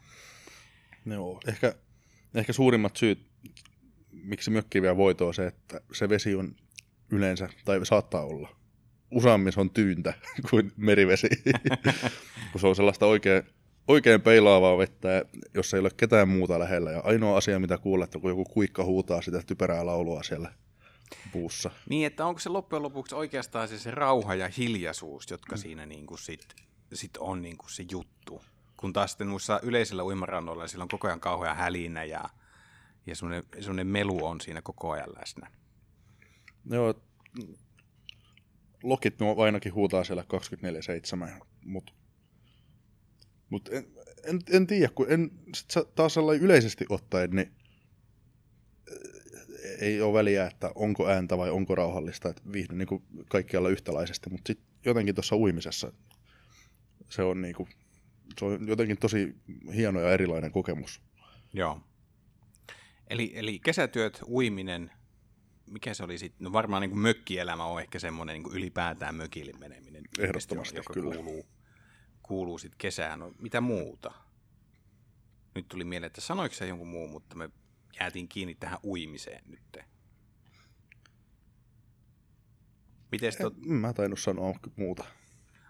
Joo, 1.05 1.39
ehkä, 1.47 1.75
ehkä 2.35 2.53
suurimmat 2.53 2.97
syyt, 2.97 3.31
miksi 4.11 4.51
mökki 4.51 4.81
vielä 4.81 4.97
voitoo, 4.97 5.27
on 5.27 5.33
se, 5.33 5.47
että 5.47 5.81
se 5.93 6.09
vesi 6.09 6.35
on 6.35 6.55
yleensä, 7.09 7.49
tai 7.65 7.85
saattaa 7.85 8.23
olla, 8.23 8.55
useammin 9.11 9.53
se 9.53 9.59
on 9.59 9.69
tyyntä 9.69 10.13
kuin 10.49 10.71
merivesi, 10.77 11.29
kun 12.51 12.61
se 12.61 12.67
on 12.67 12.75
sellaista 12.75 13.05
oikein, 13.05 13.43
oikein 13.91 14.21
peilaavaa 14.21 14.77
vettä, 14.77 15.25
jos 15.53 15.73
ei 15.73 15.79
ole 15.79 15.89
ketään 15.97 16.29
muuta 16.29 16.59
lähellä. 16.59 16.91
Ja 16.91 16.99
ainoa 16.99 17.37
asia, 17.37 17.59
mitä 17.59 17.77
kuulet, 17.77 18.15
on 18.15 18.21
kun 18.21 18.29
joku 18.29 18.45
kuikka 18.45 18.83
huutaa 18.83 19.21
sitä 19.21 19.41
typerää 19.47 19.85
laulua 19.85 20.23
siellä 20.23 20.53
puussa. 21.31 21.71
Niin, 21.89 22.07
että 22.07 22.25
onko 22.25 22.39
se 22.39 22.49
loppujen 22.49 22.83
lopuksi 22.83 23.15
oikeastaan 23.15 23.67
se, 23.67 23.79
se 23.79 23.91
rauha 23.91 24.35
ja 24.35 24.49
hiljaisuus, 24.57 25.31
jotka 25.31 25.55
mm. 25.55 25.59
siinä 25.59 25.85
niin 25.85 26.05
kuin 26.05 26.19
sit, 26.19 26.45
sit 26.93 27.17
on 27.17 27.41
niin 27.41 27.57
kuin 27.57 27.69
se 27.69 27.85
juttu 27.91 28.41
kun 28.81 28.93
taas 28.93 29.11
sitten 29.11 29.27
muissa 29.27 29.59
yleisillä 29.63 30.03
uimarannoilla 30.03 30.67
siellä 30.67 30.83
on 30.83 30.89
koko 30.89 31.07
ajan 31.07 31.19
kauhean 31.19 31.57
hälinä 31.57 32.03
ja, 32.03 32.29
ja 33.05 33.15
semmoinen, 33.15 33.43
semmoinen 33.53 33.87
melu 33.87 34.25
on 34.25 34.41
siinä 34.41 34.61
koko 34.61 34.91
ajan 34.91 35.09
läsnä. 35.19 35.51
Joo, 36.69 36.93
lokit 38.83 39.19
nuo 39.19 39.43
ainakin 39.43 39.73
huutaa 39.73 40.03
siellä 40.03 40.23
24-7, 41.37 41.45
mutta 41.65 41.93
mut 43.51 43.69
en, 43.71 43.85
en, 44.23 44.39
en 44.49 44.67
tiedä, 44.67 44.89
kun 44.95 45.05
en, 45.09 45.31
sit 45.55 45.95
taas 45.95 46.13
sellainen 46.13 46.43
yleisesti 46.43 46.85
ottaen, 46.89 47.29
niin 47.29 47.51
eh, 48.91 49.77
ei 49.79 50.01
ole 50.01 50.13
väliä, 50.13 50.47
että 50.47 50.71
onko 50.75 51.07
ääntä 51.07 51.37
vai 51.37 51.49
onko 51.49 51.75
rauhallista, 51.75 52.29
että 52.29 52.41
viihdy 52.51 52.75
niin 52.75 52.87
kuin 52.87 53.03
kaikkialla 53.29 53.69
yhtäläisesti, 53.69 54.29
mutta 54.29 54.47
sitten 54.47 54.67
jotenkin 54.85 55.15
tuossa 55.15 55.35
uimisessa 55.35 55.93
se 57.09 57.23
on 57.23 57.41
niin 57.41 57.55
kuin 57.55 57.69
se 58.39 58.45
on 58.45 58.67
jotenkin 58.67 58.97
tosi 58.97 59.35
hieno 59.75 60.01
ja 60.01 60.11
erilainen 60.11 60.51
kokemus. 60.51 61.01
Joo. 61.53 61.81
Eli, 63.09 63.31
eli 63.35 63.59
kesätyöt, 63.59 64.21
uiminen, 64.27 64.91
mikä 65.65 65.93
se 65.93 66.03
oli 66.03 66.17
sitten? 66.17 66.45
No 66.45 66.53
varmaan 66.53 66.81
niin 66.81 66.89
kuin 66.89 66.99
mökkielämä 66.99 67.65
on 67.65 67.81
ehkä 67.81 67.99
semmoinen 67.99 68.33
niin 68.33 68.43
kuin 68.43 68.55
ylipäätään 68.55 69.15
mökille 69.15 69.53
meneminen. 69.59 70.03
Ehdottomasti, 70.19 70.77
joka 70.77 70.93
kyllä. 70.93 71.15
kuuluu, 71.15 71.45
kuuluu 72.31 72.57
sitten 72.57 72.77
kesään. 72.77 73.19
No, 73.19 73.33
mitä 73.39 73.61
muuta? 73.61 74.11
Nyt 75.55 75.67
tuli 75.67 75.83
mieleen, 75.83 76.07
että 76.07 76.21
sanoiko 76.21 76.55
se 76.55 76.67
jonkun 76.67 76.87
muu, 76.87 77.07
mutta 77.07 77.35
me 77.35 77.49
jäätiin 77.99 78.27
kiinni 78.27 78.55
tähän 78.55 78.79
uimiseen 78.83 79.43
nyt. 79.47 79.77
Miten 83.11 83.33
tot... 83.41 83.53
Mä 83.65 83.93
tainnut 83.93 84.19
sanoa 84.19 84.53
muuta. 84.75 85.03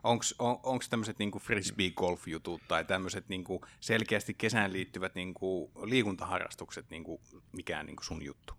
Onko 0.04 0.24
on, 0.64 0.80
tämmöiset 0.90 1.20
niinku 1.20 1.40
frisbee-golf-jutut 1.40 2.62
tai 2.68 2.86
tämmöiset 2.86 3.30
niinku 3.30 3.66
selkeästi 3.80 4.34
kesään 4.34 4.74
liittyvät 4.74 5.16
niinku 5.16 5.72
liikuntaharrastukset 5.84 6.90
niinku 6.90 7.22
mikään 7.52 7.86
niinku 7.86 8.04
sun 8.04 8.26
juttu? 8.26 8.54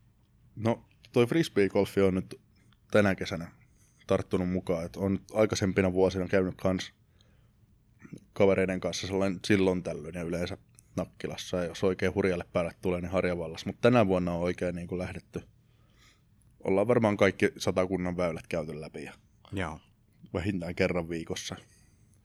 No 0.57 0.85
toi 1.13 1.27
frisbee-golfi 1.27 2.01
on 2.01 2.15
nyt 2.15 2.41
tänä 2.91 3.15
kesänä 3.15 3.51
tarttunut 4.07 4.51
mukaan. 4.51 4.87
Et 4.87 4.97
on 4.97 5.19
aikaisempina 5.35 5.93
vuosina 5.93 6.29
käynyt 6.29 6.55
kans 6.63 6.93
kavereiden 8.33 8.81
kanssa 8.81 9.07
sellainen 9.07 9.41
silloin 9.45 9.83
tällöin 9.83 10.15
ja 10.15 10.23
yleensä 10.23 10.59
Nakkilassa. 10.97 11.57
Ja 11.57 11.65
jos 11.65 11.85
oikein 11.85 12.15
hurjalle 12.15 12.45
päälle 12.53 12.73
tulee, 12.83 13.01
niin 13.01 13.11
Harjavallassa. 13.13 13.67
Mutta 13.67 13.81
tänä 13.81 14.07
vuonna 14.07 14.33
on 14.33 14.41
oikein 14.41 14.75
niin 14.75 14.89
kuin 14.89 14.99
lähdetty. 14.99 15.43
Ollaan 16.65 16.89
varmaan 16.89 17.17
kaikki 17.17 17.53
satakunnan 17.59 18.17
väylät 18.17 18.47
käyty 18.49 18.81
läpi. 18.81 19.05
Ja 19.05 19.13
Joo 19.53 19.81
vähintään 20.35 20.75
kerran 20.75 21.09
viikossa 21.09 21.57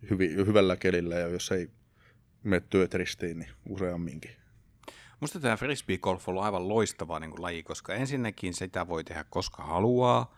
hyvi, 0.09 0.35
hyvällä 0.35 0.75
kelillä 0.75 1.15
ja 1.15 1.27
jos 1.27 1.51
ei 1.51 1.69
mene 2.43 2.61
työt 2.69 2.93
ristiin, 2.93 3.39
niin 3.39 3.49
useamminkin. 3.69 4.31
Musta 5.19 5.39
tämä 5.39 5.57
frisbee-golf 5.57 6.27
on 6.27 6.31
ollut 6.31 6.43
aivan 6.43 6.69
loistava 6.69 7.19
niin 7.19 7.31
kuin 7.31 7.41
laji, 7.41 7.63
koska 7.63 7.93
ensinnäkin 7.93 8.53
sitä 8.53 8.87
voi 8.87 9.03
tehdä 9.03 9.25
koska 9.29 9.63
haluaa, 9.63 10.35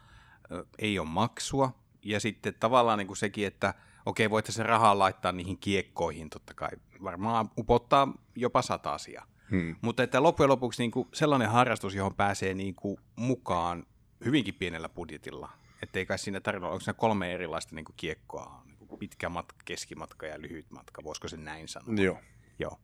ei 0.79 0.99
ole 0.99 1.07
maksua, 1.07 1.79
ja 2.03 2.19
sitten 2.19 2.53
tavallaan 2.59 2.97
niin 2.97 3.07
kuin 3.07 3.17
sekin, 3.17 3.47
että 3.47 3.73
okei, 4.05 4.29
voitte 4.29 4.51
se 4.51 4.63
rahaa 4.63 4.99
laittaa 4.99 5.31
niihin 5.31 5.57
kiekkoihin, 5.57 6.29
totta 6.29 6.53
kai 6.53 6.69
varmaan 7.03 7.49
upottaa 7.57 8.13
jopa 8.35 8.61
sata 8.61 8.93
asiaa. 8.93 9.25
Hmm. 9.49 9.75
Mutta 9.81 10.03
että 10.03 10.23
loppujen 10.23 10.49
lopuksi 10.49 10.83
niin 10.83 10.91
kuin 10.91 11.07
sellainen 11.13 11.49
harrastus, 11.49 11.95
johon 11.95 12.15
pääsee 12.15 12.53
niin 12.53 12.75
kuin 12.75 12.97
mukaan 13.15 13.85
hyvinkin 14.25 14.53
pienellä 14.53 14.89
budjetilla, 14.89 15.49
että 15.83 15.99
ei 15.99 16.05
kai 16.05 16.19
siinä 16.19 16.39
tarvitse 16.39 16.67
onko 16.67 16.79
siinä 16.79 16.93
kolme 16.93 17.33
erilaista 17.33 17.75
niin 17.75 17.85
kuin 17.85 17.95
kiekkoa, 17.97 18.61
niin 18.65 18.87
kuin 18.87 18.99
pitkä 18.99 19.29
matka, 19.29 19.55
keskimatka 19.65 20.25
ja 20.25 20.41
lyhyt 20.41 20.71
matka, 20.71 21.03
voisiko 21.03 21.27
se 21.27 21.37
näin 21.37 21.67
sanoa? 21.67 22.03
Joo. 22.03 22.19
Joo. 22.59 22.79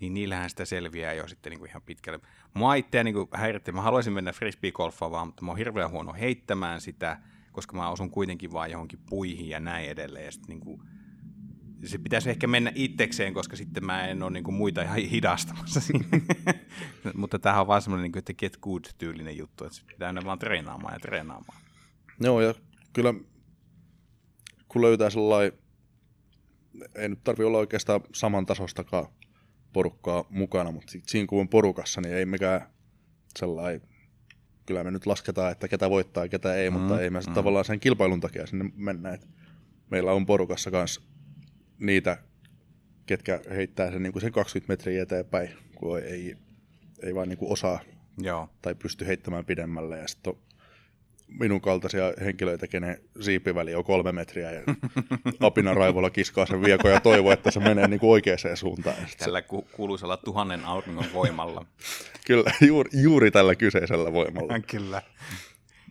Niin 0.00 0.14
niillähän 0.14 0.50
sitä 0.50 0.64
selviää 0.64 1.12
jo 1.12 1.28
sitten 1.28 1.50
niin 1.50 1.58
kuin 1.58 1.70
ihan 1.70 1.82
pitkälle. 1.82 2.20
Mua 2.54 2.74
itseä 2.74 3.04
niin 3.04 3.28
häiritti, 3.34 3.72
mä 3.72 3.82
haluaisin 3.82 4.12
mennä 4.12 4.32
frisbee-golfaan 4.32 5.26
mutta 5.26 5.44
mä 5.44 5.50
oon 5.50 5.58
hirveän 5.58 5.90
huono 5.90 6.12
heittämään 6.12 6.80
sitä, 6.80 7.18
koska 7.52 7.76
mä 7.76 7.90
osun 7.90 8.10
kuitenkin 8.10 8.52
vaan 8.52 8.70
johonkin 8.70 8.98
puihin 9.10 9.48
ja 9.48 9.60
näin 9.60 9.90
edelleen. 9.90 10.24
Ja 10.24 10.32
sitten 10.32 10.48
niin 10.48 10.60
kuin, 10.60 10.82
se 11.84 11.98
pitäisi 11.98 12.30
ehkä 12.30 12.46
mennä 12.46 12.72
itsekseen, 12.74 13.34
koska 13.34 13.56
sitten 13.56 13.86
mä 13.86 14.06
en 14.06 14.22
ole 14.22 14.30
niin 14.30 14.44
kuin 14.44 14.54
muita 14.54 14.82
ihan 14.82 14.98
hidastamassa 14.98 15.80
Mutta 17.14 17.38
tämähän 17.38 17.60
on 17.60 17.66
vaan 17.66 17.82
semmoinen, 17.82 18.10
niin 18.10 18.18
että 18.18 18.34
get 18.34 18.56
good-tyylinen 18.56 19.36
juttu, 19.36 19.64
että 19.64 19.82
pitää 19.86 20.06
aina 20.06 20.24
vaan 20.24 20.38
treenaamaan 20.38 20.94
ja 20.94 21.00
treenaamaan. 21.00 21.60
Joo, 22.20 22.40
ja 22.40 22.54
kyllä 22.92 23.14
kun 24.68 24.82
löytää 24.82 25.10
sellainen, 25.10 25.52
ei 26.94 27.08
nyt 27.08 27.24
tarvi 27.24 27.44
olla 27.44 27.58
oikeastaan 27.58 28.00
samantasostakaan 28.14 29.06
porukkaa 29.72 30.24
mukana, 30.30 30.70
mutta 30.70 30.92
siinä 31.06 31.26
kun 31.26 31.40
on 31.40 31.48
porukassa, 31.48 32.00
niin 32.00 32.14
ei 32.14 32.26
mikään 32.26 32.70
sellainen, 33.38 33.82
kyllä 34.66 34.84
me 34.84 34.90
nyt 34.90 35.06
lasketaan, 35.06 35.52
että 35.52 35.68
ketä 35.68 35.90
voittaa 35.90 36.24
ja 36.24 36.28
ketä 36.28 36.54
ei, 36.54 36.70
mm, 36.70 36.76
mutta 36.76 37.00
ei 37.00 37.10
me 37.10 37.20
mm. 37.26 37.34
tavallaan 37.34 37.64
sen 37.64 37.80
kilpailun 37.80 38.20
takia 38.20 38.46
sinne 38.46 38.70
mennä. 38.76 39.12
Että 39.12 39.26
meillä 39.90 40.12
on 40.12 40.26
porukassa 40.26 40.70
kanssa 40.70 41.00
niitä, 41.78 42.18
ketkä 43.06 43.40
heittää 43.50 43.90
sen, 43.90 44.02
niin 44.02 44.12
kuin 44.12 44.22
sen 44.22 44.32
20 44.32 44.72
metriä 44.72 45.02
eteenpäin, 45.02 45.50
kun 45.74 45.98
ei, 45.98 46.36
ei 47.02 47.14
vaan 47.14 47.28
niin 47.28 47.38
kuin 47.38 47.52
osaa 47.52 47.80
Joo. 48.18 48.48
tai 48.62 48.74
pysty 48.74 49.06
heittämään 49.06 49.44
pidemmälle. 49.44 49.98
Ja 49.98 50.08
sitten 50.08 50.32
on 50.32 50.38
minun 51.38 51.60
kaltaisia 51.60 52.04
henkilöitä, 52.24 52.66
kenen 52.66 53.00
siipiväli 53.20 53.74
on 53.74 53.84
kolme 53.84 54.12
metriä 54.12 54.50
ja 54.52 54.60
apina 55.46 55.74
raivolla 55.74 56.10
kiskaa 56.10 56.46
sen 56.46 56.62
vieko 56.62 56.88
ja 56.88 57.00
toivoo, 57.00 57.32
että 57.32 57.50
se 57.50 57.60
menee 57.60 57.88
niin 57.88 58.00
kuin 58.00 58.10
oikeaan 58.10 58.38
suuntaan. 58.54 58.96
Tällä 59.18 59.42
ku- 59.42 59.66
kuuluisella 59.72 60.16
tuhannen 60.16 60.64
auringon 60.64 61.04
voimalla. 61.12 61.64
Kyllä, 62.26 62.52
juuri, 62.60 62.90
juuri 63.02 63.30
tällä 63.30 63.54
kyseisellä 63.54 64.12
voimalla. 64.12 64.60
Kyllä. 64.70 65.02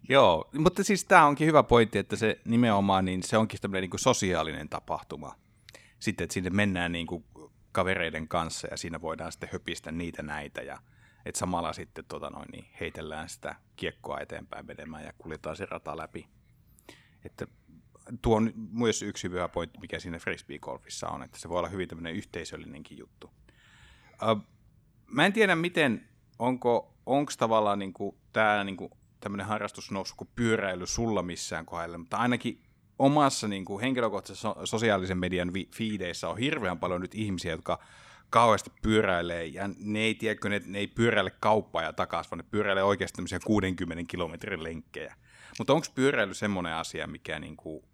Joo, 0.09 0.49
mutta 0.57 0.83
siis 0.83 1.05
tämä 1.05 1.25
onkin 1.25 1.47
hyvä 1.47 1.63
pointti, 1.63 1.99
että 1.99 2.15
se 2.15 2.39
nimenomaan 2.45 3.05
niin 3.05 3.23
se 3.23 3.37
onkin 3.37 3.61
tämmöinen 3.61 3.81
niin 3.81 3.89
kuin 3.89 3.99
sosiaalinen 3.99 4.69
tapahtuma. 4.69 5.35
Sitten, 5.99 6.23
että 6.23 6.33
sinne 6.33 6.49
mennään 6.49 6.91
niin 6.91 7.07
kuin 7.07 7.25
kavereiden 7.71 8.27
kanssa 8.27 8.67
ja 8.71 8.77
siinä 8.77 9.01
voidaan 9.01 9.31
sitten 9.31 9.49
höpistä 9.51 9.91
niitä 9.91 10.23
näitä 10.23 10.61
ja 10.61 10.77
että 11.25 11.39
samalla 11.39 11.73
sitten 11.73 12.05
tota 12.05 12.29
noin, 12.29 12.47
niin 12.51 12.65
heitellään 12.79 13.29
sitä 13.29 13.55
kiekkoa 13.75 14.19
eteenpäin 14.19 14.65
menemään 14.65 15.03
ja 15.03 15.13
kuljetaan 15.17 15.55
se 15.55 15.65
rata 15.65 15.97
läpi. 15.97 16.27
Että 17.25 17.47
tuo 18.21 18.35
on 18.35 18.53
myös 18.71 19.01
yksi 19.01 19.29
hyvä 19.29 19.47
pointti, 19.47 19.79
mikä 19.79 19.99
siinä 19.99 20.19
frisbee-golfissa 20.19 21.09
on, 21.09 21.23
että 21.23 21.39
se 21.39 21.49
voi 21.49 21.59
olla 21.59 21.69
hyvin 21.69 21.87
tämmöinen 21.87 22.15
yhteisöllinenkin 22.15 22.97
juttu. 22.97 23.31
Uh, 24.31 24.41
mä 25.07 25.25
en 25.25 25.33
tiedä, 25.33 25.55
miten, 25.55 26.09
onko 26.39 26.99
onko 27.09 27.31
tavallaan 27.37 27.79
niin 27.79 27.93
tämä 28.33 28.63
niin 28.63 28.77
tämmöinen 29.19 29.47
harrastus 29.47 29.91
noussut 29.91 30.17
kuin 30.17 30.29
pyöräily 30.35 30.87
sulla 30.87 31.23
missään 31.23 31.65
kohdalla, 31.65 31.97
mutta 31.97 32.17
ainakin 32.17 32.63
omassa 32.99 33.47
niin 33.47 33.65
henkilökohtaisessa 33.81 34.55
sosiaalisen 34.63 35.17
median 35.17 35.51
fiideissä 35.75 36.29
on 36.29 36.37
hirveän 36.37 36.79
paljon 36.79 37.01
nyt 37.01 37.15
ihmisiä, 37.15 37.51
jotka 37.51 37.79
kauheasti 38.29 38.71
pyöräilee, 38.81 39.45
ja 39.45 39.69
ne 39.77 39.99
ei, 39.99 40.15
tiedä, 40.15 40.49
ne, 40.49 40.61
ne 40.65 40.79
ei 40.79 40.87
pyöräile 40.87 41.31
kauppaa 41.39 41.83
ja 41.83 41.93
takaisin, 41.93 42.31
vaan 42.31 42.37
ne 42.37 42.45
pyöräilee 42.51 42.83
oikeasti 42.83 43.15
tämmöisiä 43.15 43.39
60 43.45 44.03
kilometrin 44.11 44.63
lenkkejä. 44.63 45.15
Mutta 45.57 45.73
onko 45.73 45.87
pyöräily 45.95 46.33
semmoinen 46.33 46.73
asia, 46.73 47.07
mikä 47.07 47.39
niin 47.39 47.57
kuin 47.57 47.85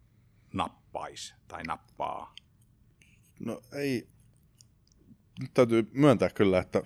nappaisi 0.53 1.35
tai 1.47 1.63
nappaa? 1.63 2.35
No 3.39 3.61
ei, 3.73 4.07
nyt 5.39 5.53
täytyy 5.53 5.89
myöntää 5.93 6.29
kyllä, 6.29 6.59
että 6.59 6.81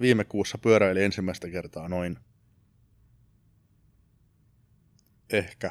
viime 0.00 0.24
kuussa 0.24 0.58
pyöräili 0.58 1.04
ensimmäistä 1.04 1.48
kertaa 1.48 1.88
noin 1.88 2.18
ehkä 5.30 5.70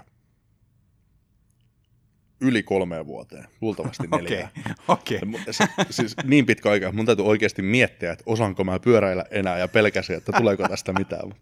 yli 2.43 2.63
kolmeen 2.63 3.05
vuoteen, 3.05 3.47
luultavasti 3.61 4.07
neljään. 4.11 4.49
Okei, 4.87 5.17
okay, 5.17 5.29
okay. 5.29 5.85
Siis 5.89 6.15
niin 6.23 6.45
pitkä 6.45 6.69
aika, 6.69 6.91
mun 6.91 7.05
täytyy 7.05 7.25
oikeasti 7.25 7.61
miettiä, 7.61 8.11
että 8.11 8.23
osaanko 8.27 8.63
mä 8.63 8.79
pyöräillä 8.79 9.25
enää 9.31 9.57
ja 9.57 9.67
pelkäsin, 9.67 10.15
että 10.15 10.31
tuleeko 10.31 10.67
tästä 10.67 10.93
mitään. 10.93 11.33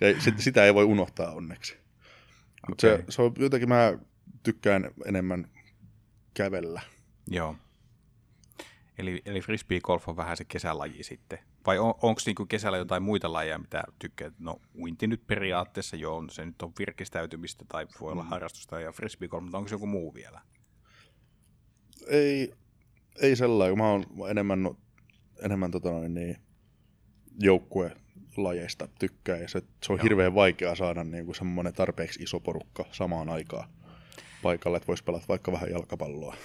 Ja 0.00 0.20
sit, 0.20 0.38
sitä 0.38 0.64
ei 0.64 0.74
voi 0.74 0.84
unohtaa 0.84 1.32
onneksi. 1.32 1.76
Mutta 2.68 2.86
okay. 2.86 2.98
se, 2.98 3.04
se 3.08 3.22
on 3.22 3.32
jotenkin, 3.38 3.68
mä 3.68 3.98
tykkään 4.42 4.90
enemmän 5.06 5.50
kävellä. 6.34 6.80
Joo. 7.30 7.56
Eli, 8.98 9.22
eli 9.24 9.40
frisbee 9.40 9.80
golf 9.80 10.08
on 10.08 10.16
vähän 10.16 10.36
se 10.36 10.44
kesälaji 10.44 11.02
sitten. 11.02 11.38
Vai 11.66 11.78
on, 11.78 11.94
onko 12.02 12.20
niinku 12.26 12.46
kesällä 12.46 12.78
jotain 12.78 13.02
muita 13.02 13.32
lajeja, 13.32 13.58
mitä 13.58 13.84
tykkää? 13.98 14.30
No 14.38 14.60
uinti 14.78 15.06
nyt 15.06 15.26
periaatteessa 15.26 15.96
joo, 15.96 16.24
se 16.30 16.46
nyt 16.46 16.62
on 16.62 16.72
virkistäytymistä 16.78 17.64
tai 17.68 17.86
voi 18.00 18.12
olla 18.12 18.22
mm. 18.22 18.28
harrastusta 18.28 18.80
ja 18.80 18.92
frisbee 18.92 19.28
golf, 19.28 19.42
mutta 19.42 19.58
onko 19.58 19.68
se 19.68 19.74
joku 19.74 19.86
muu 19.86 20.14
vielä? 20.14 20.40
Ei, 22.06 22.54
ei 23.22 23.36
sellainen. 23.36 23.78
Mä 23.78 23.90
oon 23.90 24.04
enemmän, 24.30 24.70
enemmän 25.44 25.70
tota 25.70 25.90
noin, 25.90 26.14
niin, 26.14 26.36
joukkuelajeista 27.40 28.88
tykkää 28.98 29.36
ja 29.36 29.48
se, 29.48 29.62
se 29.82 29.92
on 29.92 29.98
joo. 29.98 30.02
hirveän 30.02 30.34
vaikea 30.34 30.74
saada 30.74 31.04
niin 31.04 31.24
kuin 31.24 31.34
semmoinen 31.34 31.74
tarpeeksi 31.74 32.22
iso 32.22 32.40
porukka 32.40 32.84
samaan 32.92 33.28
aikaan 33.28 33.68
paikalle, 34.42 34.76
että 34.76 34.86
voisi 34.86 35.04
pelata 35.04 35.24
vaikka 35.28 35.52
vähän 35.52 35.70
jalkapalloa. 35.70 36.36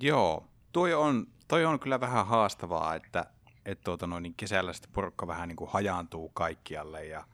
Joo, 0.00 0.46
tuo 0.72 0.98
on, 0.98 1.26
toi 1.48 1.64
on 1.64 1.80
kyllä 1.80 2.00
vähän 2.00 2.26
haastavaa, 2.26 2.94
että 2.94 3.26
et 3.66 3.80
tuota 3.80 4.06
noin, 4.06 4.22
niin 4.22 4.34
kesällä 4.34 4.72
sitten 4.72 4.92
porukka 4.92 5.26
vähän 5.26 5.48
niin 5.48 5.56
kuin 5.56 5.70
hajaantuu 5.70 6.28
kaikkialle 6.28 7.06
ja, 7.06 7.24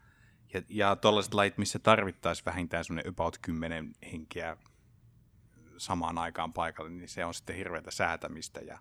ja, 0.55 0.63
ja 0.69 0.97
tuollaiset 0.97 1.35
lajit, 1.35 1.59
missä 1.59 1.79
tarvittaisiin 1.79 2.45
vähintään 2.45 2.85
semmoinen 2.85 3.11
about 3.11 3.39
10 3.43 3.93
henkeä 4.13 4.57
samaan 5.77 6.19
aikaan 6.19 6.53
paikalle, 6.53 6.91
niin 6.91 7.09
se 7.09 7.25
on 7.25 7.35
sitten 7.35 7.57
hirveätä 7.57 7.91
säätämistä 7.91 8.61
ja, 8.61 8.79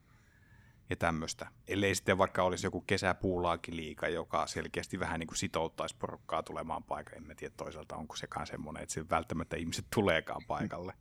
ja 0.89 0.95
tämmöistä. 0.95 1.47
Ellei 1.67 1.95
sitten 1.95 2.17
vaikka 2.17 2.43
olisi 2.43 2.67
joku 2.67 2.81
kesäpuulaakin 2.81 3.75
liika, 3.75 4.07
joka 4.07 4.47
selkeästi 4.47 4.99
vähän 4.99 5.19
niin 5.19 5.27
kuin 5.27 5.37
sitouttaisi 5.37 5.95
porukkaa 5.99 6.43
tulemaan 6.43 6.83
paikalle. 6.83 7.17
En 7.17 7.27
mä 7.27 7.35
tiedä 7.35 7.53
toisaalta, 7.57 7.95
onko 7.95 8.15
sekaan 8.15 8.47
semmoinen, 8.47 8.83
että 8.83 9.15
välttämättä 9.15 9.57
ihmiset 9.57 9.85
tuleekaan 9.95 10.41
paikalle. 10.47 10.93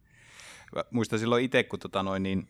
Muista 0.90 1.18
silloin 1.18 1.44
itse, 1.44 1.64
kun 1.64 1.78
tota 1.78 2.02
noin, 2.02 2.22
niin 2.22 2.48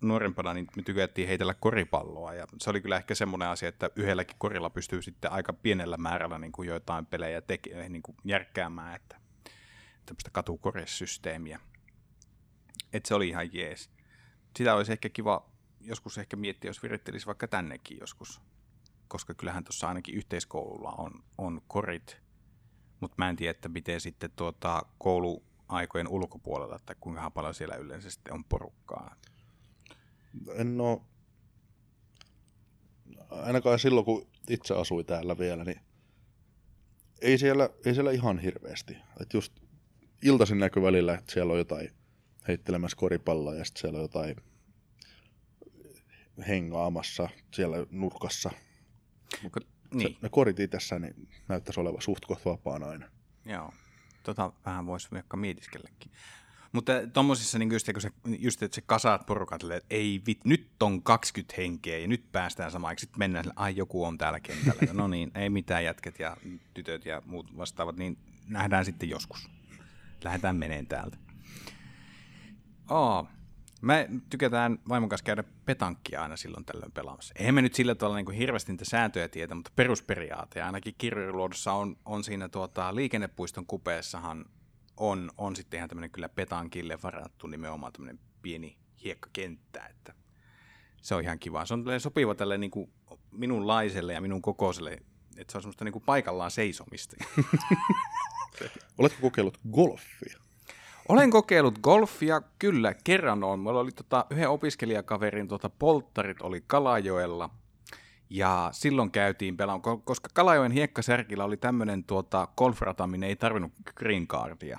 nuorempana 0.00 0.54
niin 0.54 0.66
me 0.76 0.82
tykättiin 0.82 1.28
heitellä 1.28 1.54
koripalloa 1.54 2.34
ja 2.34 2.46
se 2.60 2.70
oli 2.70 2.80
kyllä 2.80 2.96
ehkä 2.96 3.14
semmoinen 3.14 3.48
asia, 3.48 3.68
että 3.68 3.90
yhdelläkin 3.96 4.36
korilla 4.38 4.70
pystyy 4.70 5.02
sitten 5.02 5.32
aika 5.32 5.52
pienellä 5.52 5.96
määrällä 5.96 6.38
niin 6.38 6.52
kuin 6.52 6.68
joitain 6.68 7.06
pelejä 7.06 7.40
teke, 7.40 7.88
niin 7.88 8.02
kuin 8.02 8.16
järkkäämään, 8.24 8.96
että 8.96 9.16
tämmöistä 10.06 10.30
katukoresysteemiä. 10.32 11.60
Että 12.92 13.08
se 13.08 13.14
oli 13.14 13.28
ihan 13.28 13.54
jees. 13.54 13.90
Sitä 14.56 14.74
olisi 14.74 14.92
ehkä 14.92 15.08
kiva 15.08 15.50
joskus 15.80 16.18
ehkä 16.18 16.36
miettiä, 16.36 16.68
jos 16.68 16.82
virittelisi 16.82 17.26
vaikka 17.26 17.48
tännekin 17.48 17.98
joskus, 18.00 18.40
koska 19.08 19.34
kyllähän 19.34 19.64
tuossa 19.64 19.88
ainakin 19.88 20.14
yhteiskoululla 20.14 20.92
on, 20.98 21.24
on 21.38 21.62
korit, 21.66 22.20
mutta 23.00 23.14
mä 23.18 23.28
en 23.28 23.36
tiedä, 23.36 23.50
että 23.50 23.68
miten 23.68 24.00
sitten 24.00 24.30
tuota 24.36 24.82
kouluaikojen 24.98 26.08
ulkopuolella, 26.08 26.76
että 26.76 26.94
kuinka 26.94 27.30
paljon 27.30 27.54
siellä 27.54 27.76
yleensä 27.76 28.10
sitten 28.10 28.34
on 28.34 28.44
porukkaa 28.44 29.16
en 30.54 30.80
ole, 30.80 31.00
ainakaan 33.30 33.78
silloin 33.78 34.04
kun 34.04 34.26
itse 34.50 34.74
asui 34.74 35.04
täällä 35.04 35.38
vielä, 35.38 35.64
niin 35.64 35.80
ei 37.20 37.38
siellä, 37.38 37.70
ei 37.84 37.94
siellä 37.94 38.10
ihan 38.10 38.38
hirveästi. 38.38 38.96
Et 39.20 39.34
just 39.34 39.52
iltaisin 40.22 40.58
näkyy 40.58 40.82
välillä, 40.82 41.14
että 41.14 41.32
siellä 41.32 41.52
on 41.52 41.58
jotain 41.58 41.90
heittelemässä 42.48 42.96
koripalloa 42.96 43.54
ja 43.54 43.64
sitten 43.64 43.80
siellä 43.80 43.96
on 43.96 44.04
jotain 44.04 44.36
hengaamassa 46.48 47.28
siellä 47.54 47.76
nurkassa. 47.90 48.50
Mutta, 49.42 49.60
niin. 49.94 50.12
Se, 50.12 50.18
ne 50.22 50.28
korit 50.28 50.60
itsessään 50.60 51.02
niin 51.02 51.28
näyttäisi 51.48 51.80
olevan 51.80 52.02
suht 52.02 52.24
vapaana 52.44 52.86
aina. 52.88 53.08
Joo, 53.44 53.72
tota 54.22 54.52
vähän 54.66 54.86
voisi 54.86 55.08
vaikka 55.10 55.36
mietiskelläkin. 55.36 56.12
Mutta 56.72 56.92
tuommoisissa 57.12 57.58
niin 57.58 57.72
just, 57.72 57.92
kun 57.92 58.02
se, 58.02 58.10
just, 58.38 58.62
että 58.62 58.74
se 58.74 58.80
kasaat 58.80 59.26
porukat, 59.26 59.62
että 59.62 59.86
ei 59.90 60.22
vit, 60.26 60.44
nyt 60.44 60.82
on 60.82 61.02
20 61.02 61.54
henkeä 61.56 61.98
ja 61.98 62.08
nyt 62.08 62.32
päästään 62.32 62.70
samaan, 62.70 62.98
sitten 62.98 63.18
mennään 63.18 63.44
ai 63.56 63.76
joku 63.76 64.04
on 64.04 64.18
täällä 64.18 64.40
kentällä. 64.40 64.92
no 64.92 65.08
niin, 65.08 65.30
ei 65.34 65.50
mitään 65.50 65.84
jätket 65.84 66.18
ja 66.18 66.36
tytöt 66.74 67.06
ja 67.06 67.22
muut 67.26 67.56
vastaavat, 67.56 67.96
niin 67.96 68.18
nähdään 68.48 68.84
sitten 68.84 69.08
joskus. 69.08 69.48
Lähdetään 70.24 70.56
meneen 70.56 70.86
täältä. 70.86 71.16
Oh, 72.90 73.28
me 73.82 74.08
tykätään 74.30 74.78
vaimon 74.88 75.08
kanssa 75.08 75.24
käydä 75.24 75.44
petankkia 75.64 76.22
aina 76.22 76.36
silloin 76.36 76.64
tällöin 76.64 76.92
pelaamassa. 76.92 77.34
Eihän 77.38 77.54
me 77.54 77.62
nyt 77.62 77.74
sillä 77.74 77.94
tavalla 77.94 78.16
niin 78.16 78.26
kuin 78.26 78.36
hirveästi 78.36 78.72
niitä 78.72 78.84
sääntöjä 78.84 79.28
tietä, 79.28 79.54
mutta 79.54 79.70
perusperiaate. 79.76 80.62
Ainakin 80.62 80.94
kirjoluodossa 80.98 81.72
on, 81.72 81.96
on 82.04 82.24
siinä 82.24 82.48
tuota, 82.48 82.94
liikennepuiston 82.94 83.66
kupeessahan 83.66 84.44
on, 84.98 85.30
on 85.38 85.56
sitten 85.56 85.78
ihan 85.78 85.88
tämmöinen 85.88 86.10
kyllä 86.10 86.28
petankille 86.28 86.98
varattu 87.02 87.46
nimenomaan 87.46 87.92
tämmöinen 87.92 88.20
pieni 88.42 88.78
hiekkakenttä, 89.04 89.86
että 89.86 90.14
se 91.02 91.14
on 91.14 91.22
ihan 91.22 91.38
kiva. 91.38 91.66
Se 91.66 91.74
on 91.74 91.84
sopiva 91.98 92.34
tälle 92.34 92.58
niin 92.58 92.70
kuin 92.70 92.90
minunlaiselle 93.30 94.12
ja 94.12 94.20
minun 94.20 94.42
kokoiselle, 94.42 94.90
että 95.36 95.52
se 95.52 95.58
on 95.58 95.62
semmoista 95.62 95.84
niin 95.84 95.92
kuin 95.92 96.04
paikallaan 96.06 96.50
seisomista. 96.50 97.16
Oletko 98.98 99.18
kokeillut 99.20 99.58
golfia? 99.70 100.38
Olen 101.08 101.30
kokeillut 101.30 101.78
golfia, 101.78 102.42
kyllä, 102.58 102.94
kerran 103.04 103.44
on. 103.44 103.60
Mulla 103.60 103.80
oli 103.80 103.92
tota, 103.92 104.26
yhden 104.30 104.50
opiskelijakaverin 104.50 105.48
tota, 105.48 105.70
polttarit 105.70 106.42
oli 106.42 106.64
Kalajoella, 106.66 107.50
ja 108.30 108.68
silloin 108.72 109.10
käytiin 109.10 109.56
pelaamaan, 109.56 110.02
koska 110.02 110.28
Kalajoen 110.34 110.72
hiekkasärkillä 110.72 111.44
oli 111.44 111.56
tämmöinen 111.56 112.04
tuota, 112.04 112.48
golfrata, 112.56 113.06
minne 113.06 113.26
ei 113.26 113.36
tarvinnut 113.36 113.72
green 113.94 114.26
cardia. 114.26 114.78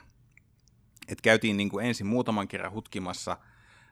Et 1.07 1.21
käytiin 1.21 1.57
niin 1.57 1.69
kuin 1.69 1.85
ensin 1.85 2.07
muutaman 2.07 2.47
kerran 2.47 2.71
hutkimassa 2.71 3.37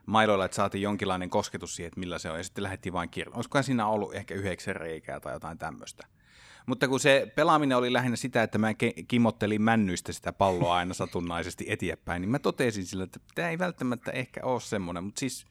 mailoilla, 0.06 0.46
että 0.46 0.56
saatiin 0.56 0.82
jonkinlainen 0.82 1.30
kosketus 1.30 1.76
siihen, 1.76 1.88
että 1.88 2.00
millä 2.00 2.20
se 2.20 2.32
on, 2.32 2.38
ja 2.38 2.44
sitten 2.44 2.64
lähdettiin 2.64 2.94
vain 2.94 3.10
kirjoittamaan. 3.10 3.38
Olisikohan 3.38 3.64
siinä 3.64 3.88
ollut 3.88 4.16
ehkä 4.16 4.36
yhdeksän 4.36 4.76
reikää 4.76 5.20
tai 5.20 5.34
jotain 5.34 5.58
tämmöistä. 5.58 6.08
Mutta 6.66 6.88
kun 6.88 7.00
se 7.00 7.32
pelaaminen 7.36 7.78
oli 7.78 7.94
lähinnä 7.94 8.16
sitä, 8.16 8.44
että 8.44 8.58
mä 8.58 8.68
kimottelin 9.08 9.62
männyistä 9.62 10.14
sitä 10.14 10.34
palloa 10.34 10.76
aina 10.76 10.94
satunnaisesti 10.94 11.66
eteenpäin, 11.68 12.22
niin 12.22 12.30
mä 12.30 12.40
totesin 12.40 12.86
sillä, 12.86 13.04
että 13.04 13.20
tämä 13.36 13.50
ei 13.50 13.60
välttämättä 13.60 14.12
ehkä 14.12 14.40
ole 14.44 14.60
semmoinen, 14.60 15.04
mutta 15.04 15.20
siis 15.20 15.46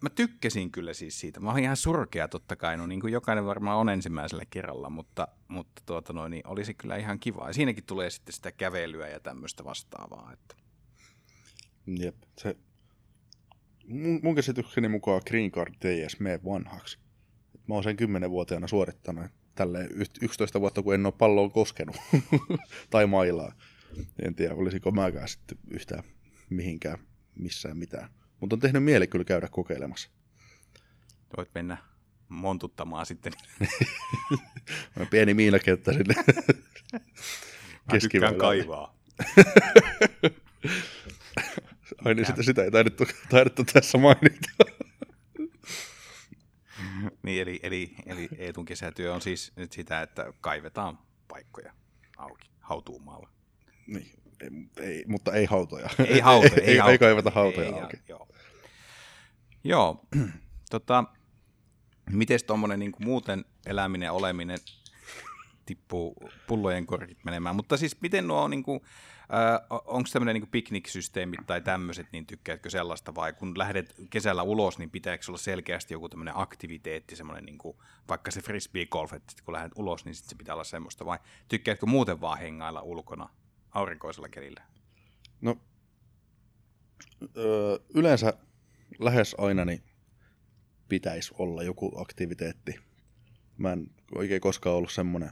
mä 0.00 0.10
tykkäsin 0.14 0.70
kyllä 0.70 0.94
siis 0.94 1.20
siitä. 1.20 1.40
Mä 1.40 1.52
olin 1.52 1.64
ihan 1.64 1.76
surkea 1.76 2.28
totta 2.28 2.56
kai, 2.56 2.76
no 2.76 2.86
niin 2.86 3.00
kuin 3.00 3.12
jokainen 3.12 3.46
varmaan 3.46 3.78
on 3.78 3.88
ensimmäisellä 3.88 4.44
kerralla, 4.50 4.90
mutta, 4.90 5.28
mutta 5.48 5.82
tuota 5.86 6.12
noin, 6.12 6.30
niin 6.30 6.46
olisi 6.46 6.74
kyllä 6.74 6.96
ihan 6.96 7.20
kiva. 7.20 7.46
Ja 7.46 7.52
siinäkin 7.52 7.84
tulee 7.84 8.10
sitten 8.10 8.32
sitä 8.32 8.52
kävelyä 8.52 9.08
ja 9.08 9.20
tämmöistä 9.20 9.64
vastaavaa. 9.64 10.32
Että... 10.32 10.56
Jep, 11.86 12.16
se, 12.38 12.56
mun, 13.86 14.20
mun 14.22 14.34
käsitykseni 14.34 14.88
mukaan 14.88 15.22
Green 15.26 15.50
Card 15.50 15.74
ei 15.84 16.06
mene 16.18 16.40
vanhaksi. 16.44 16.98
Mä 17.68 17.74
oon 17.74 17.84
sen 17.84 17.96
10-vuotiaana 18.00 18.66
suorittanut 18.66 19.26
tälle 19.54 19.88
11 20.22 20.60
vuotta, 20.60 20.82
kun 20.82 20.94
en 20.94 21.06
ole 21.06 21.14
palloon 21.18 21.52
koskenut. 21.52 21.96
tai 22.90 23.06
mailaa. 23.06 23.52
En 24.24 24.34
tiedä, 24.34 24.54
olisiko 24.54 24.90
mäkään 24.90 25.28
sitten 25.28 25.58
yhtään 25.70 26.04
mihinkään 26.50 26.98
missään 27.34 27.76
mitään. 27.76 28.08
Mutta 28.40 28.56
on 28.56 28.60
tehnyt 28.60 28.84
mieli 28.84 29.06
kyllä 29.06 29.24
käydä 29.24 29.48
kokeilemassa. 29.48 30.10
Voit 31.36 31.50
mennä 31.54 31.76
montuttamaan 32.28 33.06
sitten. 33.06 33.32
Pieni 35.10 35.34
miinakenttä 35.34 35.92
sinne 35.92 36.14
keskiväylään. 37.90 38.38
kaivaa. 38.38 38.94
Ai 42.04 42.14
niin, 42.14 42.26
sitä, 42.26 42.42
sitä 42.42 42.64
ei 42.64 42.70
taidettu, 42.70 43.04
taidettu 43.28 43.64
tässä 43.64 43.98
mainita. 43.98 44.48
niin, 47.22 47.42
eli, 47.42 47.60
eli, 47.62 47.94
eli 48.06 48.28
Eetun 48.38 48.64
kesätyö 48.64 49.14
on 49.14 49.20
siis 49.20 49.52
nyt 49.56 49.72
sitä, 49.72 50.02
että 50.02 50.32
kaivetaan 50.40 50.98
paikkoja 51.28 51.72
auki 52.16 52.50
hautuumaalla. 52.60 53.30
Niin, 53.86 54.10
ei, 54.80 55.04
mutta 55.08 55.32
ei 55.32 55.44
hautoja. 55.44 55.90
Ei 56.06 56.20
hautoja. 56.20 56.62
ei, 56.62 56.80
ei, 56.80 56.90
ei 56.90 56.98
kaiveta 56.98 57.30
hautoja 57.30 57.66
ei, 57.66 57.82
auki. 57.82 57.96
Joo, 58.08 58.28
joo. 59.64 60.06
tota, 60.70 61.04
miten 62.10 62.38
tuommoinen 62.46 62.78
niin 62.78 62.92
muuten 62.98 63.44
eläminen, 63.66 64.12
oleminen 64.12 64.58
tippuu 65.66 66.30
pullojen 66.46 66.86
korkit 66.86 67.24
menemään. 67.24 67.56
Mutta 67.56 67.76
siis 67.76 68.00
miten 68.00 68.28
nuo, 68.28 68.48
niin 68.48 68.62
kuin, 68.62 68.80
äh, 69.22 69.80
onko 69.84 70.08
tämmöinen 70.12 70.34
niin 70.34 70.50
pikniksysteemit 70.50 71.40
tai 71.46 71.60
tämmöiset, 71.60 72.06
niin 72.12 72.26
tykkäätkö 72.26 72.70
sellaista 72.70 73.14
vai 73.14 73.32
kun 73.32 73.58
lähdet 73.58 73.94
kesällä 74.10 74.42
ulos, 74.42 74.78
niin 74.78 74.90
pitääkö 74.90 75.24
olla 75.28 75.38
selkeästi 75.38 75.94
joku 75.94 76.08
tämmöinen 76.08 76.36
aktiviteetti, 76.36 77.16
semmoinen 77.16 77.44
niin 77.44 77.58
kuin, 77.58 77.76
vaikka 78.08 78.30
se 78.30 78.40
frisbee 78.40 78.86
golf, 78.86 79.12
että 79.12 79.32
kun 79.44 79.54
lähdet 79.54 79.72
ulos, 79.76 80.04
niin 80.04 80.14
sitten 80.14 80.30
se 80.30 80.36
pitää 80.36 80.54
olla 80.54 80.64
semmoista 80.64 81.04
vai 81.04 81.18
tykkäätkö 81.48 81.86
muuten 81.86 82.20
vaan 82.20 82.38
hengailla 82.38 82.82
ulkona 82.82 83.28
aurinkoisella 83.70 84.28
kelillä? 84.28 84.62
No, 85.40 85.56
öö, 87.36 87.78
yleensä 87.94 88.32
lähes 88.98 89.34
aina 89.38 89.64
niin 89.64 89.82
pitäisi 90.88 91.34
olla 91.38 91.62
joku 91.62 92.00
aktiviteetti. 92.00 92.78
Mä 93.56 93.72
en 93.72 93.86
oikein 94.14 94.40
koskaan 94.40 94.76
ollut 94.76 94.92
semmoinen 94.92 95.30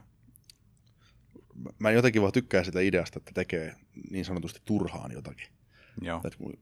mä 1.78 1.90
jotenkin 1.90 2.22
vaan 2.22 2.32
tykkään 2.32 2.64
sitä 2.64 2.80
ideasta, 2.80 3.18
että 3.18 3.32
tekee 3.34 3.74
niin 4.10 4.24
sanotusti 4.24 4.60
turhaan 4.64 5.12
jotakin. 5.12 5.48
Joo. 6.00 6.20
Että 6.24 6.38
kun 6.38 6.58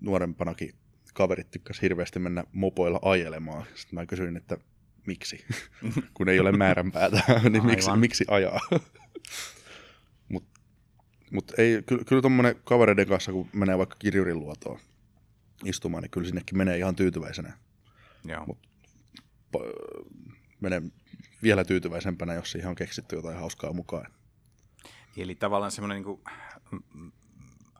nuorempanakin 0.00 0.74
kaverit 1.14 1.50
tykkäsivät 1.50 1.82
hirveästi 1.82 2.18
mennä 2.18 2.44
mopoilla 2.52 2.98
ajelemaan. 3.02 3.66
Sitten 3.74 3.94
mä 3.94 4.06
kysyin, 4.06 4.36
että 4.36 4.58
miksi, 5.06 5.44
kun 6.14 6.28
ei 6.28 6.40
ole 6.40 6.52
määränpäätä, 6.52 7.22
niin 7.50 7.66
miksi, 7.66 7.90
miksi 7.96 8.24
ajaa. 8.28 8.60
Mutta 11.30 11.52
mut 11.52 11.58
ei, 11.58 11.82
kyllä, 11.82 12.04
kyllä 12.04 12.22
tuommoinen 12.22 12.56
kavereiden 12.64 13.08
kanssa, 13.08 13.32
kun 13.32 13.48
menee 13.52 13.78
vaikka 13.78 13.96
kirjurin 13.98 14.38
luotoon 14.38 14.80
istumaan, 15.64 16.02
niin 16.02 16.10
kyllä 16.10 16.26
sinnekin 16.26 16.58
menee 16.58 16.78
ihan 16.78 16.96
tyytyväisenä. 16.96 17.52
Joo. 18.24 18.46
Mut, 18.46 18.58
menee 20.60 20.82
vielä 21.42 21.64
tyytyväisempänä, 21.64 22.34
jos 22.34 22.52
siihen 22.52 22.68
on 22.68 22.74
keksitty 22.74 23.16
jotain 23.16 23.38
hauskaa 23.38 23.72
mukaan. 23.72 24.06
Eli 25.16 25.34
tavallaan 25.34 25.72
semmoinen 25.72 26.02
niin 26.02 26.20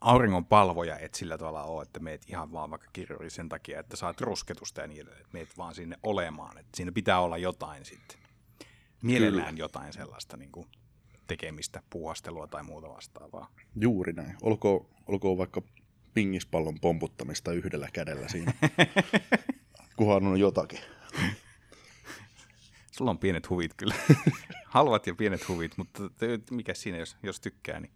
auringon 0.00 0.46
palvoja 0.46 0.98
et 0.98 1.14
sillä 1.14 1.38
tavalla 1.38 1.62
ole, 1.62 1.82
että 1.82 2.00
meet 2.00 2.22
ihan 2.28 2.52
vaan 2.52 2.70
vaikka 2.70 2.88
kirjuri 2.92 3.30
sen 3.30 3.48
takia, 3.48 3.80
että 3.80 3.96
saat 3.96 4.20
rusketusta 4.20 4.80
ja 4.80 4.86
niin 4.86 5.00
edelleen, 5.00 5.20
että 5.20 5.32
meet 5.32 5.58
vaan 5.58 5.74
sinne 5.74 5.98
olemaan. 6.02 6.58
Että 6.58 6.76
siinä 6.76 6.92
pitää 6.92 7.20
olla 7.20 7.38
jotain 7.38 7.84
sitten. 7.84 8.18
Mielellään 9.02 9.54
Kyllä. 9.54 9.64
jotain 9.64 9.92
sellaista 9.92 10.36
niin 10.36 10.52
kuin 10.52 10.66
tekemistä, 11.28 11.82
puuhastelua 11.90 12.46
tai 12.46 12.62
muuta 12.62 12.88
vastaavaa. 12.88 13.50
Juuri 13.80 14.12
näin. 14.12 14.36
Olkoon, 14.42 14.86
olkoon 15.06 15.38
vaikka 15.38 15.62
pingispallon 16.14 16.80
pomputtamista 16.80 17.52
yhdellä 17.52 17.88
kädellä 17.92 18.28
siinä, 18.28 18.52
kunhan 19.96 20.26
on 20.26 20.40
jotakin. 20.40 20.80
Sulla 22.90 23.10
on 23.10 23.18
pienet 23.18 23.50
huvit 23.50 23.74
kyllä. 23.74 23.94
Halvat 24.66 25.06
ja 25.06 25.14
pienet 25.14 25.48
huvit, 25.48 25.76
mutta 25.76 26.02
mikä 26.50 26.74
siinä, 26.74 26.98
jos, 26.98 27.16
jos 27.22 27.40
tykkää, 27.40 27.80
niin 27.80 27.92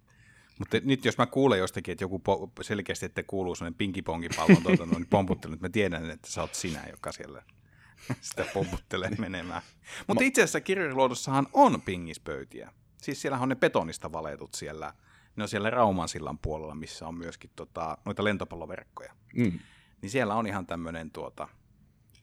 mutta 0.58 0.76
nyt 0.84 1.04
jos 1.04 1.18
mä 1.18 1.26
kuulen 1.26 1.58
jostakin, 1.58 1.92
että 1.92 2.04
joku 2.04 2.22
po- 2.28 2.62
selkeästi, 2.62 3.06
että 3.06 3.22
kuuluu 3.22 3.54
sellainen 3.54 3.78
pinkipongipallon 3.78 4.62
tuota, 4.62 4.86
niin 4.86 5.06
pomputtelu, 5.06 5.56
mä 5.60 5.68
tiedän, 5.68 6.10
että 6.10 6.30
sä 6.30 6.40
oot 6.40 6.54
sinä, 6.54 6.86
joka 6.90 7.12
siellä 7.12 7.42
sitä 8.20 8.46
pomputtelee 8.54 9.10
menemään. 9.18 9.62
Mutta 10.06 10.24
itse 10.24 10.42
asiassa 10.42 10.60
kirjariluodossahan 10.60 11.46
on 11.52 11.82
pingispöytiä. 11.82 12.72
Siis 13.02 13.22
siellä 13.22 13.38
on 13.38 13.48
ne 13.48 13.56
betonista 13.56 14.12
valetut 14.12 14.54
siellä, 14.54 14.94
ne 15.36 15.42
on 15.42 15.48
siellä 15.48 15.70
Rauman 15.70 16.08
sillan 16.08 16.38
puolella, 16.38 16.74
missä 16.74 17.08
on 17.08 17.14
myöskin 17.14 17.50
tota, 17.56 17.98
noita 18.04 18.24
lentopalloverkkoja. 18.24 19.12
Mm. 19.34 19.58
Niin 20.02 20.10
siellä 20.10 20.34
on 20.34 20.46
ihan 20.46 20.66
tämmöinen 20.66 21.10
tuota, 21.10 21.48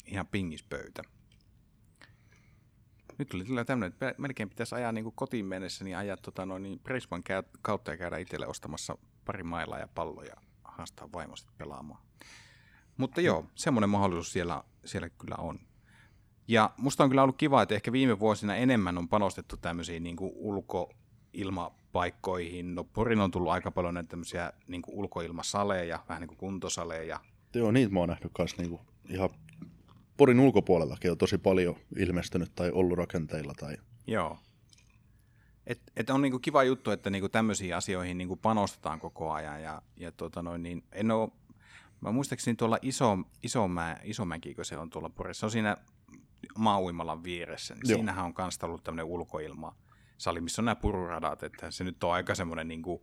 ihan 0.06 0.28
pingispöytä 0.28 1.02
nyt 3.20 3.30
tuli 3.30 3.46
kyllä 3.46 3.66
tämmöinen, 3.66 3.94
että 3.94 4.16
melkein 4.18 4.50
pitäisi 4.50 4.76
ajaa 4.76 4.92
niin 4.92 5.12
kotiin 5.16 5.46
mennessä, 5.46 5.84
niin 5.84 5.98
ajaa 5.98 6.18
tota 6.18 6.46
noin, 6.46 6.64
niin 6.64 6.80
Prisman 6.80 7.24
kautta 7.62 7.92
ja 7.92 7.98
käydä 7.98 8.18
itselle 8.18 8.48
ostamassa 8.48 8.98
pari 9.26 9.44
mailaa 9.44 9.80
ja 9.80 9.88
palloja 9.96 10.36
haastaa 10.64 11.12
vaimosta 11.14 11.52
pelaamaan. 11.58 12.02
Mutta 12.98 13.22
joo, 13.22 13.46
semmoinen 13.56 13.90
mahdollisuus 13.90 14.34
siellä, 14.34 14.64
siellä 14.86 15.10
kyllä 15.10 15.36
on. 15.36 15.60
Ja 16.50 16.70
musta 16.78 17.04
on 17.04 17.10
kyllä 17.10 17.24
ollut 17.24 17.38
kiva, 17.38 17.62
että 17.62 17.76
ehkä 17.76 17.92
viime 17.92 18.20
vuosina 18.20 18.56
enemmän 18.56 18.98
on 18.98 19.08
panostettu 19.08 19.58
tämmöisiin 19.58 20.04
niin 20.04 20.16
kuin 20.16 20.32
ulkoilmapaikkoihin. 20.36 22.76
No 22.76 22.84
Porin 22.84 23.20
on 23.20 23.32
tullut 23.32 23.52
aika 23.52 23.72
paljon 23.72 23.94
näitä 23.94 24.10
tämmöisiä 24.10 24.54
niin 24.68 24.82
kuin 24.82 24.96
ulkoilmasaleja, 24.96 26.00
vähän 26.10 26.22
niin 26.22 26.28
kuin 26.28 26.38
kuntosaleja. 26.38 27.20
Joo, 27.54 27.72
niitä 27.72 27.94
mä 27.94 28.00
oon 28.00 28.10
nähnyt 28.10 28.32
myös 28.38 28.58
niin 28.58 28.70
kuin 28.70 28.82
ihan 29.10 29.30
Porin 30.18 30.40
ulkopuolellakin 30.40 31.12
on 31.12 31.18
tosi 31.18 31.38
paljon 31.38 31.76
ilmestynyt 31.98 32.56
tai 32.56 32.72
ollut 32.72 32.98
rakenteilla. 32.98 33.54
Tai... 33.60 33.78
Joo. 34.08 34.38
Et, 35.68 35.82
et 35.96 36.10
on 36.10 36.22
niinku 36.22 36.40
kiva 36.40 36.64
juttu, 36.64 36.92
että 36.92 37.10
niinku 37.10 37.30
tämmöisiin 37.30 37.76
asioihin 37.76 38.18
niinku 38.18 38.36
panostetaan 38.36 39.00
koko 39.00 39.32
ajan. 39.32 39.64
Ja, 39.64 39.82
ja 39.98 40.12
tota 40.12 40.42
noin, 40.42 40.64
niin 40.64 40.84
en 40.92 41.12
ole, 41.12 41.30
mä 42.02 42.12
muistaakseni 42.12 42.56
tuolla 42.56 42.78
iso, 42.82 43.18
Isomä, 43.44 43.98
Isomäki, 44.04 44.56
kun 44.56 44.66
se 44.66 44.78
on 44.78 44.90
tuolla 44.90 45.10
Porissa, 45.10 45.40
se 45.40 45.46
on 45.46 45.52
siinä 45.52 45.78
Maauimalan 46.58 47.24
vieressä. 47.24 47.76
Niin 47.76 47.88
siinähän 47.88 48.26
on 48.26 48.34
myös 48.38 48.60
ollut 48.64 48.84
tämmöinen 48.84 49.06
ulkoilma 49.06 49.76
sali, 50.18 50.42
missä 50.42 50.62
on 50.62 50.66
nämä 50.66 50.76
pururadat, 50.76 51.44
että 51.44 51.72
se 51.72 51.84
nyt 51.84 52.04
on 52.04 52.14
aika 52.14 52.36
semmoinen 52.36 52.68
niin 52.68 52.82
kuin, 52.82 53.02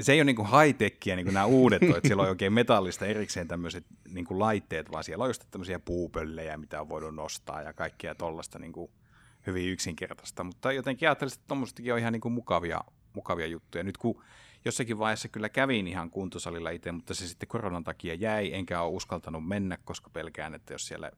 se 0.00 0.12
ei 0.12 0.18
ole 0.18 0.24
niin 0.24 0.36
high-techia 0.36 1.16
niin 1.16 1.26
kuin 1.26 1.34
nämä 1.34 1.46
uudet, 1.46 1.82
että 1.82 2.00
siellä 2.08 2.22
on 2.22 2.28
oikein 2.28 2.52
metallista 2.52 3.06
erikseen 3.06 3.48
tämmöiset 3.48 3.86
niin 4.08 4.24
kuin 4.24 4.38
laitteet, 4.38 4.92
vaan 4.92 5.04
siellä 5.04 5.22
on 5.22 5.30
just 5.30 5.44
tämmöisiä 5.50 5.78
puupöllejä, 5.78 6.56
mitä 6.56 6.80
on 6.80 6.88
voinut 6.88 7.14
nostaa 7.14 7.62
ja 7.62 7.72
kaikkea 7.72 8.14
tollasta 8.14 8.58
niin 8.58 8.72
kuin 8.72 8.90
hyvin 9.46 9.68
yksinkertaista. 9.68 10.44
Mutta 10.44 10.72
jotenkin 10.72 11.08
ajattelisin, 11.08 11.38
että 11.38 11.48
tuommoistakin 11.48 11.92
on 11.92 11.98
ihan 11.98 12.12
niin 12.12 12.20
kuin 12.20 12.32
mukavia, 12.32 12.80
mukavia 13.12 13.46
juttuja. 13.46 13.84
Nyt 13.84 13.96
kun 13.96 14.22
jossakin 14.64 14.98
vaiheessa 14.98 15.28
kyllä 15.28 15.48
kävin 15.48 15.86
ihan 15.86 16.10
kuntosalilla 16.10 16.70
itse, 16.70 16.92
mutta 16.92 17.14
se 17.14 17.28
sitten 17.28 17.48
koronan 17.48 17.84
takia 17.84 18.14
jäi, 18.14 18.54
enkä 18.54 18.80
ole 18.80 18.94
uskaltanut 18.94 19.48
mennä, 19.48 19.78
koska 19.84 20.10
pelkään, 20.10 20.54
että 20.54 20.74
jos 20.74 20.86
siellä 20.86 21.10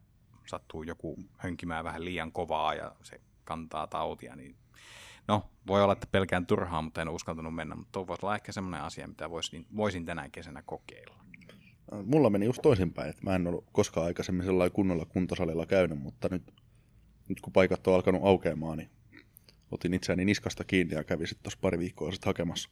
sattuu 0.48 0.82
joku 0.82 1.16
hönkimään 1.36 1.84
vähän 1.84 2.04
liian 2.04 2.32
kovaa 2.32 2.74
ja 2.74 2.92
se 3.02 3.20
kantaa 3.44 3.86
tautia, 3.86 4.36
niin 4.36 4.56
No, 5.28 5.50
voi 5.66 5.82
olla, 5.82 5.92
että 5.92 6.06
pelkään 6.12 6.46
turhaa, 6.46 6.82
mutta 6.82 7.02
en 7.02 7.08
uskaltanut 7.08 7.54
mennä, 7.54 7.74
mutta 7.74 7.92
tuo 7.92 8.06
voisi 8.06 8.26
olla 8.26 8.34
ehkä 8.34 8.52
semmoinen 8.52 8.82
asia, 8.82 9.08
mitä 9.08 9.30
voisin, 9.30 9.66
voisin 9.76 10.04
tänä 10.04 10.28
kesänä 10.28 10.62
kokeilla. 10.62 11.14
Mulla 12.04 12.30
meni 12.30 12.46
just 12.46 12.62
toisinpäin, 12.62 13.10
että 13.10 13.22
mä 13.24 13.34
en 13.34 13.46
ollut 13.46 13.64
koskaan 13.72 14.06
aikaisemmin 14.06 14.46
sellainen 14.46 14.72
kunnolla 14.72 15.04
kuntosalilla 15.04 15.66
käynyt, 15.66 15.98
mutta 15.98 16.28
nyt, 16.30 16.54
nyt 17.28 17.40
kun 17.40 17.52
paikat 17.52 17.86
on 17.86 17.94
alkanut 17.94 18.24
aukeamaan, 18.24 18.78
niin 18.78 18.90
otin 19.70 19.94
itseäni 19.94 20.24
niskasta 20.24 20.64
kiinni 20.64 20.94
ja 20.94 21.04
kävin 21.04 21.26
sitten 21.26 21.42
tuossa 21.42 21.58
pari 21.62 21.78
viikkoa 21.78 22.12
sitten 22.12 22.28
hakemassa, 22.28 22.70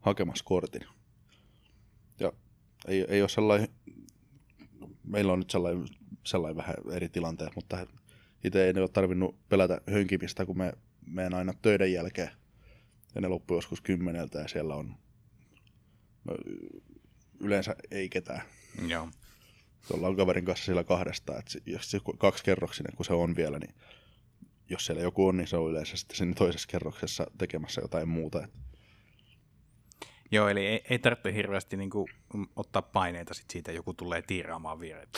hakemassa 0.00 0.44
kortin. 0.44 0.82
Ja 2.20 2.32
ei, 2.88 3.04
ei 3.08 3.22
ole 3.22 3.28
sellainen, 3.28 3.68
meillä 5.04 5.32
on 5.32 5.38
nyt 5.38 5.50
sellainen, 5.50 5.88
sellainen 6.26 6.56
vähän 6.56 6.74
eri 6.92 7.08
tilanteet, 7.08 7.54
mutta 7.54 7.86
itse 8.44 8.64
ei 8.64 8.72
ole 8.80 8.88
tarvinnut 8.88 9.48
pelätä 9.48 9.80
hönkimistä, 9.90 10.46
kun 10.46 10.58
me 10.58 10.72
menen 11.06 11.34
aina 11.34 11.54
töiden 11.62 11.92
jälkeen. 11.92 12.30
Ja 13.14 13.20
ne 13.20 13.28
loppuu 13.28 13.56
joskus 13.56 13.80
kymmeneltä 13.80 14.38
ja 14.38 14.48
siellä 14.48 14.74
on 14.74 14.94
no, 16.24 16.36
yleensä 17.40 17.76
ei 17.90 18.08
ketään. 18.08 18.42
Joo. 18.86 19.08
ollaan 19.92 20.16
kaverin 20.16 20.44
kanssa 20.44 20.64
siellä 20.64 20.84
kahdesta, 20.84 21.38
että 21.38 21.58
jos 21.66 21.90
se 21.90 22.00
kaksikerroksinen, 22.18 22.96
kun 22.96 23.04
se 23.04 23.12
on 23.12 23.36
vielä, 23.36 23.58
niin 23.58 23.74
jos 24.70 24.86
siellä 24.86 25.02
joku 25.02 25.26
on, 25.26 25.36
niin 25.36 25.46
se 25.46 25.56
on 25.56 25.70
yleensä 25.70 25.96
sitten 25.96 26.16
siinä 26.16 26.34
toisessa 26.34 26.68
kerroksessa 26.68 27.26
tekemässä 27.38 27.80
jotain 27.80 28.08
muuta. 28.08 28.48
Joo, 30.30 30.48
eli 30.48 30.66
ei, 30.66 30.82
ei 30.90 30.98
tarvitse 30.98 31.34
hirveästi 31.34 31.76
niin 31.76 31.90
kuin, 31.90 32.08
ottaa 32.56 32.82
paineita 32.82 33.34
sit 33.34 33.50
siitä, 33.50 33.72
joku 33.72 33.94
tulee 33.94 34.22
tiiraamaan 34.22 34.80
viereen. 34.80 35.08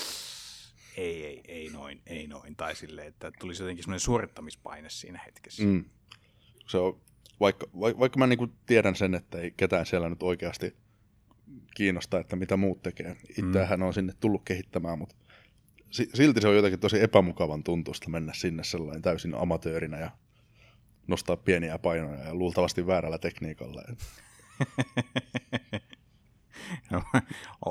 Ei, 0.98 1.26
ei, 1.26 1.40
ei 1.48 1.68
noin, 1.68 2.00
ei 2.06 2.26
noin. 2.26 2.56
Tai 2.56 2.76
sille, 2.76 3.06
että 3.06 3.32
tulisi 3.38 3.62
jotenkin 3.62 3.84
semmoinen 3.84 4.00
suorittamispaine 4.00 4.90
siinä 4.90 5.20
hetkessä. 5.26 5.62
Mm. 5.62 5.84
Se 6.66 6.78
on, 6.78 7.00
vaikka, 7.40 7.66
vaikka, 7.80 8.00
vaikka 8.00 8.18
mä 8.18 8.26
niin 8.26 8.38
kuin 8.38 8.52
tiedän 8.66 8.96
sen, 8.96 9.14
että 9.14 9.38
ei 9.38 9.50
ketään 9.56 9.87
siellä 9.87 10.08
nyt 10.08 10.22
oikeasti 10.22 10.76
kiinnosta, 11.74 12.20
että 12.20 12.37
mitä 12.37 12.56
muut 12.56 12.82
tekee. 12.82 13.16
Itsehän 13.28 13.80
mm. 13.80 13.87
on 13.87 13.94
sinne 13.94 14.12
tullut 14.20 14.42
kehittämään, 14.44 14.98
mutta 14.98 15.14
silti 15.90 16.40
se 16.40 16.48
on 16.48 16.56
jotenkin 16.56 16.80
tosi 16.80 17.02
epämukavan 17.02 17.64
tuntusta 17.64 18.11
mennä 18.11 18.32
sinne 18.34 18.64
sellainen 18.64 19.02
täysin 19.02 19.34
amatöörinä 19.34 20.00
ja 20.00 20.11
nostaa 21.06 21.37
pieniä 21.37 21.78
painoja 21.78 22.24
ja 22.24 22.34
luultavasti 22.34 22.87
väärällä 22.87 23.18
tekniikalla. 23.18 23.82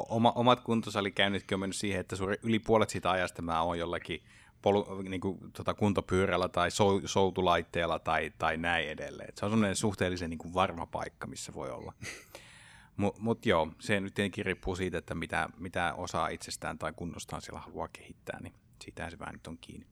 oma, 0.10 0.32
omat 0.32 0.60
kuntosalikäynnitkin 0.60 1.56
on 1.56 1.60
mennyt 1.60 1.76
siihen, 1.76 2.00
että 2.00 2.16
suuri, 2.16 2.36
yli 2.44 2.60
puolet 2.60 2.90
siitä 2.90 3.12
ajasta 3.12 3.42
mä 3.42 3.62
oon 3.62 3.80
jollakin 3.80 4.24
polu, 4.62 5.02
niin 5.02 5.22
kuin, 5.22 5.38
tota, 5.54 5.74
kuntopyörällä 5.74 6.50
tai 6.50 6.72
sou, 6.72 7.02
soutulaitteella 7.06 8.00
tai, 8.00 8.32
tai 8.38 8.58
näin 8.58 8.90
edelleen. 8.90 9.30
Et 9.30 9.38
se 9.38 9.46
on 9.46 9.52
sellainen 9.52 9.76
suhteellisen 9.76 10.30
niin 10.30 10.38
kuin 10.38 10.54
varma 10.54 10.86
paikka, 10.86 11.28
missä 11.28 11.54
voi 11.54 11.72
olla. 11.72 11.94
Mutta 12.98 13.22
mut 13.22 13.46
joo, 13.46 13.72
se 13.80 14.00
nyt 14.00 14.14
tietenkin 14.14 14.46
riippuu 14.46 14.76
siitä, 14.76 14.98
että 14.98 15.16
mitä, 15.16 15.50
mitä 15.58 15.94
osaa 15.94 16.28
itsestään 16.28 16.78
tai 16.78 16.94
kunnostaan 16.96 17.42
siellä 17.42 17.60
haluaa 17.60 17.88
kehittää, 17.88 18.40
niin 18.42 18.54
siitähän 18.84 19.12
se 19.12 19.20
vähän 19.20 19.34
nyt 19.34 19.48
on 19.48 19.58
kiinni. 19.58 19.88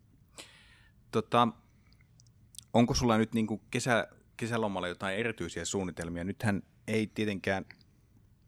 Tota, 1.12 1.48
onko 2.74 2.94
sulla 2.94 3.18
nyt 3.18 3.34
niin 3.34 3.48
kuin 3.48 3.62
kesä, 3.72 4.08
kesälomalla 4.38 4.88
jotain 4.88 5.18
erityisiä 5.18 5.66
suunnitelmia? 5.66 6.24
Nythän 6.24 6.64
ei 6.88 7.08
tietenkään 7.08 7.66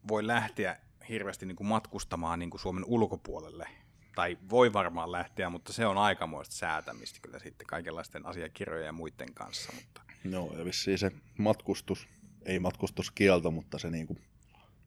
voi 0.08 0.26
lähteä 0.26 0.76
hirveästi 1.08 1.46
niin 1.46 1.56
kuin 1.56 1.66
matkustamaan 1.66 2.38
niin 2.38 2.50
kuin 2.50 2.60
Suomen 2.60 2.84
ulkopuolelle. 2.84 3.68
Tai 4.14 4.38
voi 4.50 4.72
varmaan 4.72 5.12
lähteä, 5.12 5.50
mutta 5.50 5.72
se 5.72 5.86
on 5.86 5.98
aikamoista 5.98 6.54
säätämistä 6.54 7.18
kyllä 7.22 7.38
sitten 7.38 7.66
kaikenlaisten 7.66 8.26
asiakirjojen 8.26 8.86
ja 8.86 8.92
muiden 8.92 9.34
kanssa. 9.34 9.72
Mutta... 9.74 10.00
No 10.24 10.50
ja 10.58 10.64
vissiin 10.64 10.98
se 10.98 11.10
matkustus, 11.38 12.08
ei 12.46 12.58
matkustuskielto, 12.58 13.50
mutta 13.50 13.78
se 13.78 13.90
niin 13.90 14.06
kuin 14.06 14.18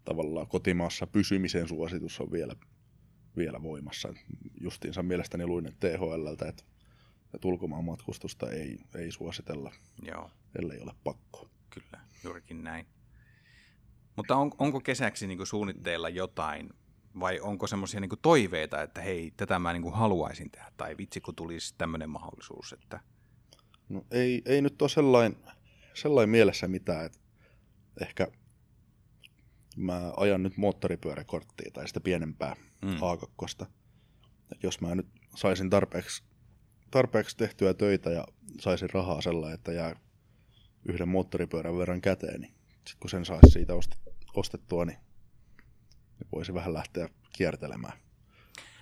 tavallaan 0.05 0.47
kotimaassa 0.47 1.07
pysymisen 1.07 1.67
suositus 1.67 2.21
on 2.21 2.31
vielä, 2.31 2.55
vielä 3.37 3.63
voimassa. 3.63 4.13
Justiinsa 4.61 5.03
mielestäni 5.03 5.45
luin 5.45 5.75
THLltä, 5.79 6.47
että, 6.47 6.63
että 7.33 7.47
ulkomaan 7.47 7.85
matkustusta 7.85 8.51
ei, 8.51 8.77
ei 8.95 9.11
suositella, 9.11 9.71
Joo. 10.01 10.31
ellei 10.59 10.81
ole 10.81 10.93
pakko. 11.03 11.49
Kyllä, 11.69 12.03
juurikin 12.23 12.63
näin. 12.63 12.85
Mutta 14.15 14.35
on, 14.35 14.51
onko 14.57 14.81
kesäksi 14.81 15.27
niin 15.27 15.45
suunnitteilla 15.45 16.09
jotain, 16.09 16.69
vai 17.19 17.39
onko 17.39 17.67
semmoisia 17.67 17.99
niin 17.99 18.09
toiveita, 18.21 18.81
että 18.81 19.01
hei, 19.01 19.33
tätä 19.37 19.59
mä 19.59 19.73
niin 19.73 19.93
haluaisin 19.93 20.51
tehdä, 20.51 20.71
tai 20.77 20.97
vitsi 20.97 21.21
kun 21.21 21.35
tulisi 21.35 21.75
tämmöinen 21.77 22.09
mahdollisuus? 22.09 22.73
Että... 22.73 22.99
No 23.89 24.05
ei, 24.11 24.41
ei 24.45 24.61
nyt 24.61 24.81
ole 24.81 24.89
sellainen, 24.89 25.37
sellainen 25.93 26.29
mielessä 26.29 26.67
mitään, 26.67 27.05
että 27.05 27.19
ehkä 28.01 28.27
mä 29.77 30.13
ajan 30.17 30.43
nyt 30.43 30.57
moottoripyöräkorttia 30.57 31.71
tai 31.73 31.87
sitä 31.87 31.99
pienempää 31.99 32.55
mm. 32.81 32.95
A2. 32.95 33.65
Jos 34.63 34.81
mä 34.81 34.95
nyt 34.95 35.07
saisin 35.35 35.69
tarpeeksi, 35.69 36.23
tarpeeksi 36.91 37.37
tehtyä 37.37 37.73
töitä 37.73 38.09
ja 38.09 38.27
saisin 38.59 38.89
rahaa 38.89 39.21
sellainen, 39.21 39.55
että 39.55 39.71
jää 39.71 39.95
yhden 40.85 41.09
moottoripyörän 41.09 41.77
verran 41.77 42.01
käteen, 42.01 42.41
niin 42.41 42.53
sitten 42.75 42.99
kun 42.99 43.09
sen 43.09 43.25
saisi 43.25 43.51
siitä 43.51 43.75
ostettua, 43.75 44.00
niin 44.85 44.97
voisi 46.31 46.53
vähän 46.53 46.73
lähteä 46.73 47.09
kiertelemään. 47.33 47.93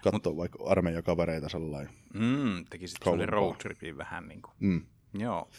Katsoa 0.03 0.31
Mut, 0.31 0.38
vaikka 0.38 0.59
armeijakavereita 0.65 1.49
sellainen. 1.49 1.93
Mm, 2.13 2.65
tekisit 2.69 2.97
sellainen 3.03 3.29
road 3.29 3.55
tripin 3.55 3.97
vähän 3.97 4.27
niin 4.27 4.41
kuin. 4.41 4.53
Mm. 4.59 4.85
Joo. 5.13 5.49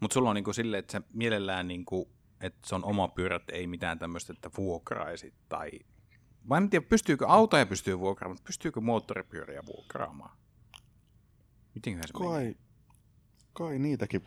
Mutta 0.00 0.14
sulla 0.14 0.30
on 0.30 0.34
niin 0.34 0.44
kuin 0.44 0.54
silleen, 0.54 0.78
että 0.78 0.92
sä 0.92 1.02
mielellään 1.12 1.68
niin 1.68 1.84
kuin 1.84 2.08
että 2.40 2.68
se 2.68 2.74
on 2.74 2.84
oma 2.84 3.08
pyörä, 3.08 3.36
että 3.36 3.52
ei 3.52 3.66
mitään 3.66 3.98
tämmöistä, 3.98 4.32
että 4.32 4.50
vuokraisit 4.56 5.34
tai... 5.48 5.70
Mä 6.44 6.56
en 6.56 6.70
tiedä, 6.70 6.86
pystyykö 6.88 7.28
autoja 7.28 7.66
pystyy 7.66 7.98
vuokraamaan, 7.98 8.34
mutta 8.34 8.46
pystyykö 8.46 8.80
moottoripyöriä 8.80 9.62
vuokraamaan? 9.66 10.36
Mitenköhän 11.74 12.08
se 12.08 12.12
kai, 12.12 12.38
menee? 12.38 12.54
kai 13.52 13.78
niitäkin 13.78 14.24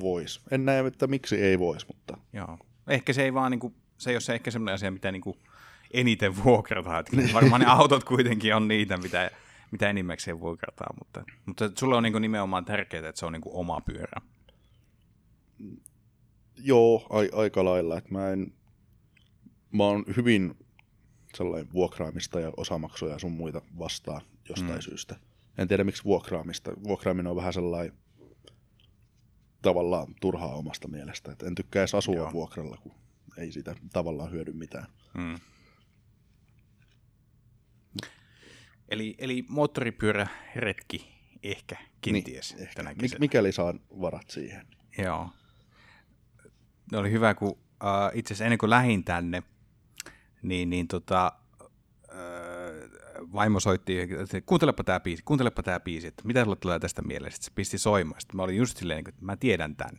vois. 0.00 0.40
En 0.50 0.64
näe, 0.64 0.86
että 0.86 1.06
miksi 1.06 1.36
ei 1.36 1.58
vois, 1.58 1.88
mutta... 1.88 2.18
Joo. 2.32 2.58
Ehkä 2.88 3.12
se 3.12 3.22
ei 3.22 3.34
vaan 3.34 3.50
niinku, 3.50 3.74
se 3.98 4.10
ei 4.10 4.14
ole 4.14 4.20
se 4.20 4.34
ehkä 4.34 4.50
semmoinen 4.50 4.74
asia, 4.74 4.90
mitä 4.90 5.12
niinku 5.12 5.36
eniten 5.90 6.44
vuokrataan. 6.44 7.00
Että 7.00 7.34
varmaan 7.34 7.60
ne 7.60 7.66
autot 7.66 8.04
kuitenkin 8.04 8.54
on 8.54 8.68
niitä, 8.68 8.96
mitä, 8.96 9.30
mitä 9.70 9.90
enimmäkseen 9.90 10.40
vuokrataan, 10.40 10.96
mutta, 10.98 11.24
mutta 11.46 11.70
sulle 11.78 11.96
on 11.96 12.02
niinku 12.02 12.18
nimenomaan 12.18 12.64
tärkeää, 12.64 13.08
että 13.08 13.18
se 13.18 13.26
on 13.26 13.32
niinku 13.32 13.60
oma 13.60 13.80
pyörä. 13.80 14.20
Joo, 16.56 17.06
a- 17.10 17.40
aika 17.40 17.64
lailla. 17.64 17.98
Että 17.98 18.12
mä, 18.12 18.30
en, 18.30 18.52
mä 19.72 19.84
oon 19.84 20.04
hyvin 20.16 20.56
sellainen 21.34 21.72
vuokraamista 21.72 22.40
ja 22.40 22.52
osamaksuja 22.56 23.12
ja 23.12 23.18
sun 23.18 23.32
muita 23.32 23.62
vastaan 23.78 24.20
jostain 24.48 24.74
mm. 24.74 24.80
syystä. 24.80 25.16
En 25.58 25.68
tiedä 25.68 25.84
miksi 25.84 26.04
vuokraamista. 26.04 26.72
Vuokraaminen 26.84 27.30
on 27.30 27.36
vähän 27.36 27.52
sellainen 27.52 27.92
tavallaan 29.62 30.14
turhaa 30.20 30.54
omasta 30.54 30.88
mielestä. 30.88 31.32
Et 31.32 31.42
en 31.42 31.54
tykkää 31.54 31.80
edes 31.80 31.94
asua 31.94 32.14
Joo. 32.14 32.32
vuokralla, 32.32 32.76
kun 32.76 32.94
ei 33.36 33.52
siitä 33.52 33.74
tavallaan 33.92 34.30
hyödy 34.30 34.52
mitään. 34.52 34.86
Mm. 35.14 35.38
Eli, 38.88 39.14
eli 39.18 39.44
moottoripyöräretki 39.48 41.08
ehkä, 41.42 41.76
kenties 42.00 42.54
niin, 42.54 42.62
ehkä. 42.62 42.74
tänä 42.74 42.94
kesänä. 42.94 43.18
Mikäli 43.18 43.52
saan 43.52 43.80
varat 43.90 44.30
siihen. 44.30 44.66
Joo 44.98 45.30
oli 46.94 47.10
hyvä, 47.10 47.34
kun 47.34 47.48
uh, 47.48 47.58
itse 48.14 48.34
asiassa 48.34 48.44
ennen 48.44 48.58
kuin 48.58 48.70
lähin 48.70 49.04
tänne, 49.04 49.42
niin, 50.42 50.70
niin 50.70 50.88
tota, 50.88 51.32
uh, 51.60 53.32
vaimo 53.32 53.60
soitti, 53.60 54.00
että 54.00 54.40
kuuntelepa 54.46 54.84
tämä 54.84 55.00
biisi, 55.00 55.22
kuuntelepa 55.22 55.62
tämä 55.62 55.80
biisi, 55.80 56.06
että 56.06 56.22
mitä 56.26 56.44
sulle 56.44 56.56
tulee 56.56 56.78
tästä 56.78 57.02
mieleen. 57.02 57.32
Sitten 57.32 57.44
se 57.44 57.54
pisti 57.54 57.78
soimaan. 57.78 58.20
Sitten 58.20 58.36
mä 58.36 58.42
olin 58.42 58.56
just 58.56 58.76
silleen, 58.76 58.98
että 58.98 59.24
mä 59.24 59.36
tiedän 59.36 59.76
tämän. 59.76 59.96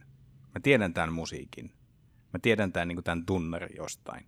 Mä 0.55 0.59
tiedän 0.63 0.93
tämän 0.93 1.13
musiikin. 1.13 1.71
Mä 2.33 2.39
tiedän 2.41 2.73
tämän, 2.73 2.87
niin 2.87 3.03
tämän 3.03 3.25
tunnari 3.25 3.75
jostain. 3.75 4.25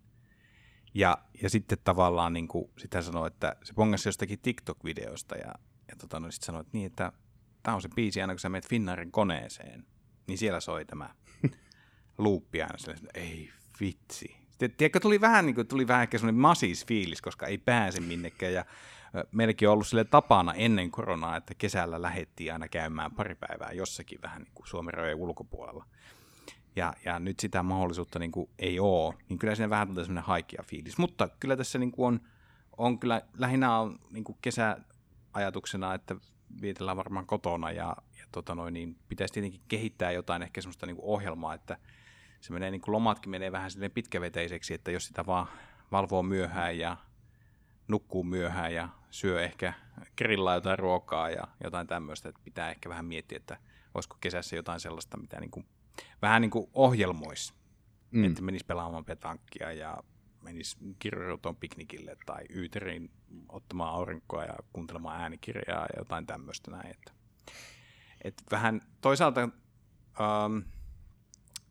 Ja, 0.93 1.17
ja 1.41 1.49
sitten 1.49 1.77
tavallaan 1.83 2.33
niin 2.33 2.47
kuin, 2.47 2.71
sit 2.77 2.93
hän 2.93 3.03
sanoi, 3.03 3.27
että 3.27 3.55
se 3.63 3.73
pongasi 3.73 4.07
jostakin 4.07 4.39
TikTok-videosta 4.39 5.35
ja, 5.37 5.53
ja 5.87 5.95
tota, 5.97 6.19
no, 6.19 6.31
sitten 6.31 6.45
sanoi, 6.45 6.61
että 6.61 6.71
niin, 6.73 6.85
että 6.85 7.11
tämä 7.63 7.75
on 7.75 7.81
se 7.81 7.89
biisi 7.95 8.21
aina 8.21 8.33
kun 8.33 8.39
sä 8.39 8.49
menet 8.49 8.69
Finnaarin 8.69 9.11
koneeseen, 9.11 9.85
niin 10.27 10.37
siellä 10.37 10.59
soi 10.59 10.85
tämä 10.85 11.09
luuppia 12.17 12.65
aina 12.65 12.77
sille, 12.77 12.93
että 12.93 13.19
ei 13.19 13.49
vitsi. 13.79 14.35
Sitten, 14.49 14.71
tiedätkö, 14.71 14.99
tuli 14.99 15.21
vähän, 15.21 15.45
niin 15.45 15.55
kuin, 15.55 15.67
tuli 15.67 15.87
vähän 15.87 16.03
ehkä 16.03 16.17
semmoinen 16.17 16.41
masis 16.41 16.85
fiilis, 16.85 17.21
koska 17.21 17.47
ei 17.47 17.57
pääse 17.57 17.99
minnekään 17.99 18.53
ja 18.53 18.65
meilläkin 19.31 19.67
on 19.67 19.73
ollut 19.73 19.87
sille 19.87 20.03
tapana 20.03 20.53
ennen 20.53 20.91
koronaa, 20.91 21.37
että 21.37 21.53
kesällä 21.53 22.01
lähettiin 22.01 22.53
aina 22.53 22.67
käymään 22.67 23.11
pari 23.11 23.35
päivää 23.35 23.71
jossakin 23.71 24.21
vähän 24.21 24.41
niin 24.41 24.51
kuin 24.53 24.67
Suomen 24.67 24.93
rajojen 24.93 25.17
ulkopuolella. 25.17 25.85
Ja, 26.75 26.93
ja 27.05 27.19
nyt 27.19 27.39
sitä 27.39 27.63
mahdollisuutta 27.63 28.19
niin 28.19 28.31
kuin 28.31 28.49
ei 28.59 28.79
ole, 28.79 29.15
niin 29.29 29.39
kyllä 29.39 29.55
siinä 29.55 29.69
vähän 29.69 29.87
tulee 29.87 30.03
semmoinen 30.03 30.23
haikea 30.23 30.63
fiilis. 30.63 30.97
Mutta 30.97 31.29
kyllä 31.39 31.57
tässä 31.57 31.79
niin 31.79 31.91
kuin 31.91 32.07
on, 32.07 32.19
on 32.77 32.99
kyllä 32.99 33.21
lähinnä 33.37 33.79
on 33.79 33.99
niin 34.11 34.23
kuin 34.23 34.37
kesäajatuksena, 34.41 35.93
että 35.93 36.15
vietellään 36.61 36.97
varmaan 36.97 37.25
kotona 37.25 37.71
ja, 37.71 37.95
ja 38.17 38.25
tota 38.31 38.55
noin, 38.55 38.73
niin 38.73 38.95
pitäisi 39.07 39.33
tietenkin 39.33 39.61
kehittää 39.67 40.11
jotain 40.11 40.41
ehkä 40.41 40.61
semmoista 40.61 40.85
niin 40.85 40.95
kuin 40.95 41.05
ohjelmaa, 41.05 41.53
että 41.53 41.77
se 42.41 42.53
menee 42.53 42.71
niin 42.71 42.81
kuin 42.81 42.93
lomatkin 42.93 43.29
menee 43.29 43.51
vähän 43.51 43.71
silleen 43.71 43.91
pitkäveteiseksi, 43.91 44.73
että 44.73 44.91
jos 44.91 45.05
sitä 45.05 45.25
vaan 45.25 45.47
valvoo 45.91 46.23
myöhään 46.23 46.77
ja 46.77 46.97
nukkuu 47.87 48.23
myöhään 48.23 48.73
ja 48.73 48.89
syö 49.09 49.43
ehkä 49.43 49.73
grillaa 50.17 50.55
jotain 50.55 50.79
ruokaa 50.79 51.29
ja 51.29 51.47
jotain 51.63 51.87
tämmöistä, 51.87 52.29
että 52.29 52.41
pitää 52.43 52.69
ehkä 52.69 52.89
vähän 52.89 53.05
miettiä, 53.05 53.35
että 53.35 53.57
olisiko 53.93 54.17
kesässä 54.21 54.55
jotain 54.55 54.79
sellaista, 54.79 55.17
mitä 55.17 55.39
niin 55.39 55.51
kuin, 55.51 55.65
vähän 56.21 56.41
niin 56.41 56.51
kuin 56.51 56.69
ohjelmoisi, 56.73 57.53
mm. 58.11 58.23
että 58.23 58.41
menisi 58.41 58.65
pelaamaan 58.65 59.05
petankkia 59.05 59.71
ja 59.71 60.03
menisi 60.41 60.77
kirjoiton 60.99 61.55
piknikille 61.55 62.17
tai 62.25 62.43
Yyteriin 62.55 63.11
ottamaan 63.49 63.93
aurinkoa 63.93 64.43
ja 64.43 64.55
kuuntelemaan 64.73 65.21
äänikirjaa 65.21 65.85
ja 65.93 65.97
jotain 65.97 66.25
tämmöistä 66.25 66.71
näin. 66.71 66.91
Että, 66.91 67.11
että 68.23 68.43
vähän 68.51 68.81
toisaalta 69.01 69.41
ähm, 69.41 70.57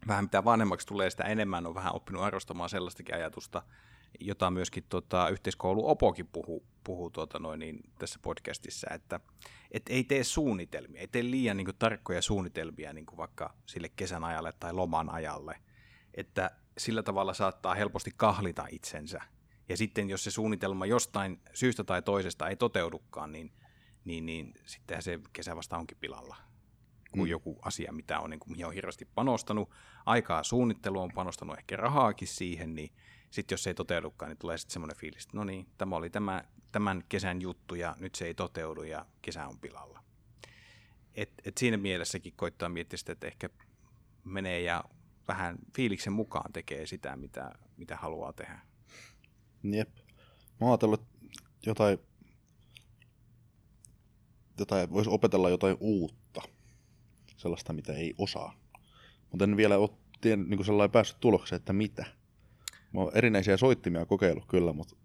vähän 0.09 0.25
mitä 0.25 0.45
vanhemmaksi 0.45 0.87
tulee, 0.87 1.11
sitä 1.11 1.25
enemmän 1.25 1.67
on 1.67 1.75
vähän 1.75 1.95
oppinut 1.95 2.23
arvostamaan 2.23 2.71
sellaistakin 2.71 3.15
ajatusta, 3.15 3.63
jota 4.21 4.51
myöskin 4.51 4.85
tota, 4.89 5.29
yhteiskoulu 5.29 5.89
Opokin 5.89 6.27
puhuu, 6.27 6.65
puhuu 6.85 7.11
tuota 7.11 7.39
noin, 7.39 7.61
niin, 7.61 7.81
tässä 7.99 8.19
podcastissa, 8.23 8.87
että 8.91 9.21
et 9.71 9.83
ei 9.89 10.05
tee 10.05 10.25
suunnitelmia, 10.25 11.01
ei 11.01 11.09
tee 11.09 11.23
liian 11.23 11.57
niin 11.57 11.65
kuin, 11.65 11.77
tarkkoja 11.79 12.23
suunnitelmia 12.23 12.93
niin 12.93 13.07
kuin 13.07 13.17
vaikka 13.17 13.55
sille 13.67 13.89
kesän 13.89 14.25
ajalle 14.25 14.53
tai 14.61 14.73
loman 14.73 15.11
ajalle, 15.11 15.57
että 16.15 16.51
sillä 16.79 17.03
tavalla 17.03 17.35
saattaa 17.35 17.75
helposti 17.75 18.11
kahlita 18.17 18.67
itsensä. 18.71 19.21
Ja 19.69 19.77
sitten 19.77 20.11
jos 20.11 20.25
se 20.25 20.31
suunnitelma 20.31 20.87
jostain 20.87 21.41
syystä 21.55 21.85
tai 21.85 22.03
toisesta 22.03 22.49
ei 22.49 22.57
toteudukaan, 22.57 23.33
niin, 23.33 23.53
niin, 24.05 24.27
niin 24.27 24.55
sittenhän 24.65 25.03
se 25.03 25.21
kesä 25.33 25.57
vasta 25.57 25.77
onkin 25.77 25.99
pilalla 26.01 26.37
kuin 27.13 27.29
mm. 27.29 27.31
joku 27.31 27.59
asia, 27.63 27.93
mitä 27.93 28.21
on, 28.21 28.31
niin 28.31 28.41
kuin, 28.41 28.53
mihin 28.53 28.67
on 28.67 28.73
hirveästi 28.73 29.09
panostanut. 29.15 29.71
Aikaa 30.07 30.43
suunnittelu 30.43 31.01
on 31.01 31.11
panostanut 31.15 31.59
ehkä 31.59 31.77
rahaakin 31.77 32.29
siihen, 32.29 32.75
niin 32.75 32.91
sitten 33.31 33.55
jos 33.57 33.63
se 33.63 33.71
ei 33.71 33.75
toteudukaan, 33.75 34.29
niin 34.29 34.39
tulee 34.39 34.59
sitten 34.59 34.73
semmoinen 34.73 34.97
fiilis, 34.97 35.25
että 35.25 35.37
no 35.37 35.45
niin, 35.45 35.67
tämä 35.79 35.97
oli 35.97 36.11
tämä, 36.11 36.45
tämän 36.73 37.05
kesän 37.09 37.41
juttu 37.41 37.75
ja 37.75 37.97
nyt 38.01 38.15
se 38.15 38.27
ei 38.27 38.35
toteudu 38.35 38.83
ja 38.83 39.07
kesä 39.23 39.47
on 39.47 39.59
pilalla. 39.59 40.05
Et, 41.15 41.33
et 41.45 41.59
siinä 41.59 41.77
mielessäkin 41.77 42.33
koittaa 42.37 42.69
miettiä 42.69 42.97
sitä, 42.97 43.13
että 43.13 43.27
ehkä 43.27 43.51
menee 44.25 44.61
ja 44.61 44.85
vähän 45.29 45.59
fiiliksen 45.77 46.13
mukaan 46.13 46.53
tekee 46.53 46.87
sitä, 46.87 47.17
mitä, 47.17 47.53
mitä 47.77 47.97
haluaa 47.97 48.33
tehdä. 48.33 48.61
Jep. 49.63 49.89
Mä 50.61 50.67
oon 50.67 50.71
ajatellut 50.71 51.03
jotain, 51.67 51.99
jotain 54.59 54.91
voisi 54.91 55.11
opetella 55.11 55.51
jotain 55.51 55.77
uutta, 55.81 56.43
sellaista, 57.37 57.73
mitä 57.73 57.93
ei 57.93 58.15
osaa. 58.19 58.55
Mutta 59.31 59.45
en 59.45 59.57
vielä 59.57 59.79
ole 59.79 59.91
niin 60.37 60.65
sellainen 60.65 60.93
päässyt 60.93 61.21
tulokseen, 61.21 61.57
että 61.57 61.73
mitä. 61.73 62.18
Mä 62.93 63.01
oon 63.01 63.13
erinäisiä 63.15 63.57
soittimia 63.57 64.07
kokeillut 64.07 64.47
kyllä, 64.49 64.73
mutta, 64.73 64.97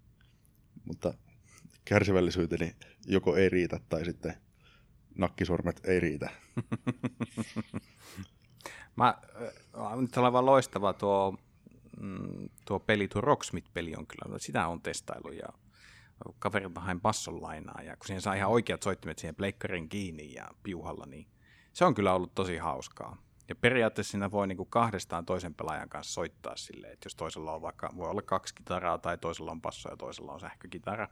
mutta 0.86 1.14
kärsivällisyyteni 1.86 2.76
joko 3.08 3.36
ei 3.36 3.50
riitä 3.50 3.80
tai 3.90 4.06
sitten 4.06 4.34
nakkisormet 5.18 5.82
ei 5.84 6.00
riitä. 6.00 6.30
Mä, 8.96 9.18
nyt 9.96 10.18
on 10.18 10.26
aivan 10.26 10.46
loistava 10.46 10.94
tuo, 10.94 11.38
mm, 12.00 12.50
tuo 12.66 12.80
peli, 12.80 13.08
tuo 13.08 13.22
Rocksmith-peli 13.22 13.96
on 13.96 14.08
kyllä, 14.08 14.40
sitä 14.40 14.68
on 14.68 14.82
testailu 14.82 15.32
ja 15.32 15.48
kaverilta 16.40 16.82
hain 16.82 17.02
basson 17.02 17.42
lainaa 17.42 17.82
ja 17.82 17.98
kun 17.98 18.08
siihen 18.08 18.22
saa 18.22 18.34
ihan 18.34 18.52
oikeat 18.52 18.84
soittimet 18.84 19.20
siihen 19.20 19.36
pleikkarin 19.36 19.90
kiinni 19.90 20.34
ja 20.34 20.50
piuhalla, 20.64 21.06
niin 21.06 21.28
se 21.74 21.86
on 21.86 21.94
kyllä 21.94 22.14
ollut 22.14 22.36
tosi 22.36 22.58
hauskaa. 22.58 23.18
Ja 23.50 23.56
periaatteessa 23.56 24.12
siinä 24.12 24.32
voi 24.32 24.48
niinku 24.48 24.66
kahdestaan 24.66 25.26
toisen 25.26 25.54
pelaajan 25.54 25.90
kanssa 25.90 26.14
soittaa 26.14 26.58
silleen, 26.58 26.94
että 26.94 27.06
jos 27.06 27.16
toisella 27.16 27.54
on 27.54 27.62
vaikka, 27.62 27.90
voi 27.96 28.10
olla 28.10 28.22
kaksi 28.22 28.56
kitaraa 28.56 28.98
tai 28.98 29.18
toisella 29.18 29.52
on 29.52 29.62
passo 29.62 29.90
ja 29.90 29.98
toisella 29.98 30.34
on 30.34 30.40
sähkökitara. 30.40 31.08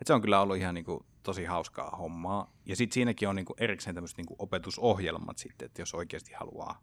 Et 0.00 0.06
se 0.06 0.12
on 0.12 0.20
kyllä 0.20 0.40
ollut 0.40 0.56
ihan 0.56 0.74
niinku 0.74 1.06
tosi 1.22 1.44
hauskaa 1.44 1.90
hommaa. 1.90 2.52
Ja 2.66 2.76
sitten 2.76 2.94
siinäkin 2.94 3.28
on 3.28 3.36
niinku 3.36 3.54
erikseen 3.58 3.94
tämmöiset 3.94 4.16
niinku 4.16 4.36
opetusohjelmat 4.38 5.38
sitten, 5.38 5.66
että 5.66 5.82
jos 5.82 5.94
oikeasti 5.94 6.32
haluaa 6.32 6.82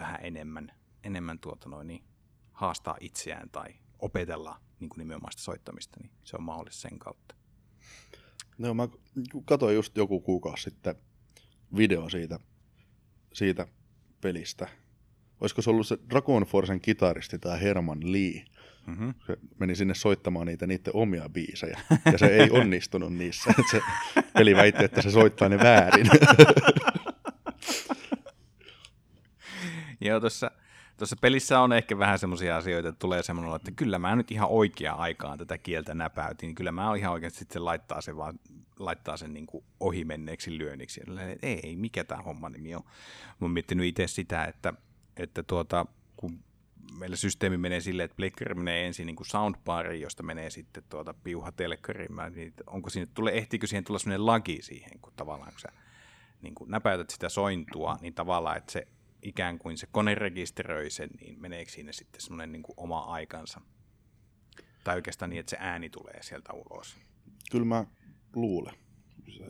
vähän 0.00 0.18
enemmän, 0.22 0.72
enemmän 1.04 1.38
tuota 1.38 1.68
noin, 1.68 1.86
niin 1.86 2.04
haastaa 2.52 2.96
itseään 3.00 3.50
tai 3.50 3.74
opetella 3.98 4.60
niin 4.80 4.88
kuin 4.88 4.98
nimenomaan 4.98 5.32
sitä 5.32 5.42
soittamista, 5.42 6.00
niin 6.00 6.10
se 6.24 6.36
on 6.36 6.42
mahdollista 6.42 6.88
sen 6.88 6.98
kautta. 6.98 7.34
No 8.58 8.74
mä 8.74 8.88
katsoin 9.44 9.74
just 9.74 9.96
joku 9.96 10.20
kuukausi 10.20 10.62
sitten 10.62 10.94
video 11.76 12.08
siitä, 12.10 12.38
siitä 13.32 13.66
pelistä. 14.22 14.68
Olisiko 15.40 15.62
se 15.62 15.70
ollut 15.70 15.86
se 15.86 15.98
Dragon 16.10 16.42
Forcen 16.42 16.80
kitaristi 16.80 17.38
tai 17.38 17.60
Herman 17.60 18.12
Lee? 18.12 18.44
Mm-hmm. 18.86 19.14
Se 19.26 19.36
meni 19.58 19.74
sinne 19.74 19.94
soittamaan 19.94 20.46
niitä 20.46 20.66
niiden 20.66 20.96
omia 20.96 21.28
biisejä, 21.28 21.80
ja 22.12 22.18
se 22.18 22.26
ei 22.26 22.50
onnistunut 22.50 23.12
niissä. 23.14 23.54
se 23.70 23.80
peli 24.34 24.56
väitti, 24.56 24.84
että 24.84 25.02
se 25.02 25.10
soittaa 25.10 25.48
ne 25.48 25.58
väärin. 25.58 26.06
Joo, 30.00 30.20
tuossa, 30.20 30.50
tuossa 30.96 31.16
pelissä 31.20 31.60
on 31.60 31.72
ehkä 31.72 31.98
vähän 31.98 32.18
semmoisia 32.18 32.56
asioita, 32.56 32.88
että 32.88 32.98
tulee 32.98 33.22
semmoinen, 33.22 33.56
että 33.56 33.70
kyllä 33.70 33.98
mä 33.98 34.16
nyt 34.16 34.30
ihan 34.30 34.48
oikea 34.48 34.92
aikaan 34.92 35.38
tätä 35.38 35.58
kieltä 35.58 35.94
näpäytin, 35.94 36.46
niin 36.46 36.54
kyllä 36.54 36.72
mä 36.72 36.96
ihan 36.96 37.12
oikeasti 37.12 37.38
sitten 37.38 37.64
laittaa 37.64 38.00
sen 38.00 38.16
vaan 38.16 38.38
laittaa 38.78 39.16
sen 39.16 39.32
niin 39.32 39.46
kuin 39.46 39.64
ohimenneeksi 39.80 40.58
lyönniksi. 40.58 41.00
Ei, 41.42 41.76
mikä 41.76 42.04
tämä 42.04 42.22
homma 42.22 42.48
nimi 42.48 42.74
on. 42.74 42.82
Mä 42.84 43.36
oon 43.40 43.50
miettinyt 43.50 43.86
itse 43.86 44.06
sitä, 44.06 44.44
että, 44.44 44.74
että 45.16 45.42
tuota, 45.42 45.86
kun 46.16 46.44
meillä 46.98 47.16
systeemi 47.16 47.56
menee 47.56 47.80
silleen, 47.80 48.04
että 48.04 48.16
Playker 48.16 48.54
menee 48.54 48.86
ensin 48.86 49.06
niin 49.06 49.16
soundbariin, 49.22 50.02
josta 50.02 50.22
menee 50.22 50.50
sitten 50.50 50.82
tuota 50.88 51.14
piuha 51.14 51.52
telkkariin, 51.52 52.16
niin 52.34 52.54
onko 52.66 52.90
sinne, 52.90 53.08
tule, 53.14 53.30
ehtiikö 53.30 53.66
siihen 53.66 53.84
tulla 53.84 53.98
sellainen 53.98 54.26
lagi 54.26 54.58
siihen, 54.62 55.00
kun 55.00 55.12
tavallaan 55.16 55.52
kun 55.52 55.60
sä 55.60 55.68
niin 56.42 56.54
kuin 56.54 56.70
näpäytät 56.70 57.10
sitä 57.10 57.28
sointua, 57.28 57.98
niin 58.00 58.14
tavallaan, 58.14 58.56
että 58.56 58.72
se 58.72 58.86
ikään 59.22 59.58
kuin 59.58 59.78
se 59.78 59.86
kone 59.92 60.14
rekisteröi 60.14 60.90
sen, 60.90 61.10
niin 61.20 61.40
meneekö 61.40 61.70
sinne 61.70 61.92
sitten 61.92 62.20
semmoinen 62.20 62.52
niin 62.52 62.62
kuin 62.62 62.74
oma 62.76 62.98
aikansa? 63.00 63.60
Tai 64.84 64.94
oikeastaan 64.94 65.30
niin, 65.30 65.40
että 65.40 65.50
se 65.50 65.56
ääni 65.60 65.90
tulee 65.90 66.22
sieltä 66.22 66.52
ulos. 66.52 66.96
Kyllä 67.50 67.64
mä 67.64 67.84
luulen. 68.34 68.74
Se 69.36 69.48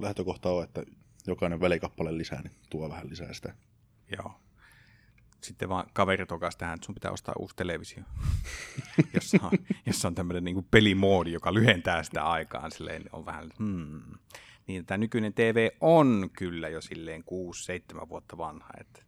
lähtökohta 0.00 0.50
on, 0.50 0.64
että 0.64 0.82
jokainen 1.26 1.60
välikappale 1.60 2.18
lisää, 2.18 2.42
niin 2.42 2.52
tuo 2.70 2.88
vähän 2.88 3.10
lisää 3.10 3.32
sitä. 3.32 3.54
Joo. 4.16 4.40
Sitten 5.42 5.68
vaan 5.68 5.86
kaveri 5.92 6.26
tokas 6.26 6.56
tähän, 6.56 6.74
että 6.74 6.86
sun 6.86 6.94
pitää 6.94 7.10
ostaa 7.10 7.34
uusi 7.38 7.56
televisio, 7.56 8.02
jossa 9.14 9.38
on, 9.42 9.50
jossa 9.86 10.08
on 10.08 10.14
tämmöinen 10.14 10.44
niin 10.44 10.66
pelimoodi, 10.70 11.32
joka 11.32 11.54
lyhentää 11.54 12.02
sitä 12.02 12.24
aikaa. 12.24 12.70
Silleen 12.70 13.04
on 13.12 13.26
vähän, 13.26 13.50
hmm. 13.58 14.02
Niin 14.68 14.86
tämä 14.86 14.98
nykyinen 14.98 15.34
TV 15.34 15.68
on 15.80 16.30
kyllä 16.38 16.68
jo 16.68 16.80
silleen 16.80 17.24
6-7 18.04 18.08
vuotta 18.08 18.38
vanha. 18.38 18.70
Että 18.80 19.02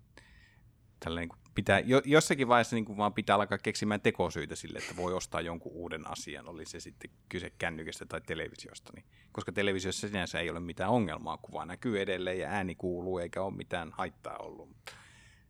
tällainen 1.01 1.29
niin 1.29 1.53
pitää, 1.55 1.81
jo, 1.81 2.03
jossakin 2.05 2.49
vaiheessa 2.49 2.77
niin 2.77 2.85
kuin 2.85 2.96
vaan 2.96 3.14
pitää 3.14 3.37
alkaa 3.37 3.59
keksimään 3.59 4.01
tekosyitä 4.01 4.57
sille, 4.57 4.79
että 4.79 4.96
voi 4.96 5.14
ostaa 5.14 5.40
jonkun 5.40 5.73
uuden 5.73 6.11
asian, 6.11 6.49
oli 6.49 6.66
se 6.66 6.81
sitten 6.81 7.11
kyse 7.29 7.51
kännykästä 7.59 8.07
tai 8.07 8.20
televisiosta. 8.20 8.92
Niin, 8.94 9.05
koska 9.33 9.53
televisiossa 9.53 10.09
sinänsä 10.09 10.40
ei 10.40 10.51
ole 10.51 10.61
mitään 10.61 10.90
ongelmaa, 10.90 11.37
kuva 11.37 11.64
näkyy 11.64 12.01
edelleen 12.01 12.38
ja 12.38 12.49
ääni 12.49 12.75
kuuluu 12.75 13.18
eikä 13.18 13.42
ole 13.42 13.55
mitään 13.55 13.92
haittaa 13.92 14.37
ollut. 14.38 14.68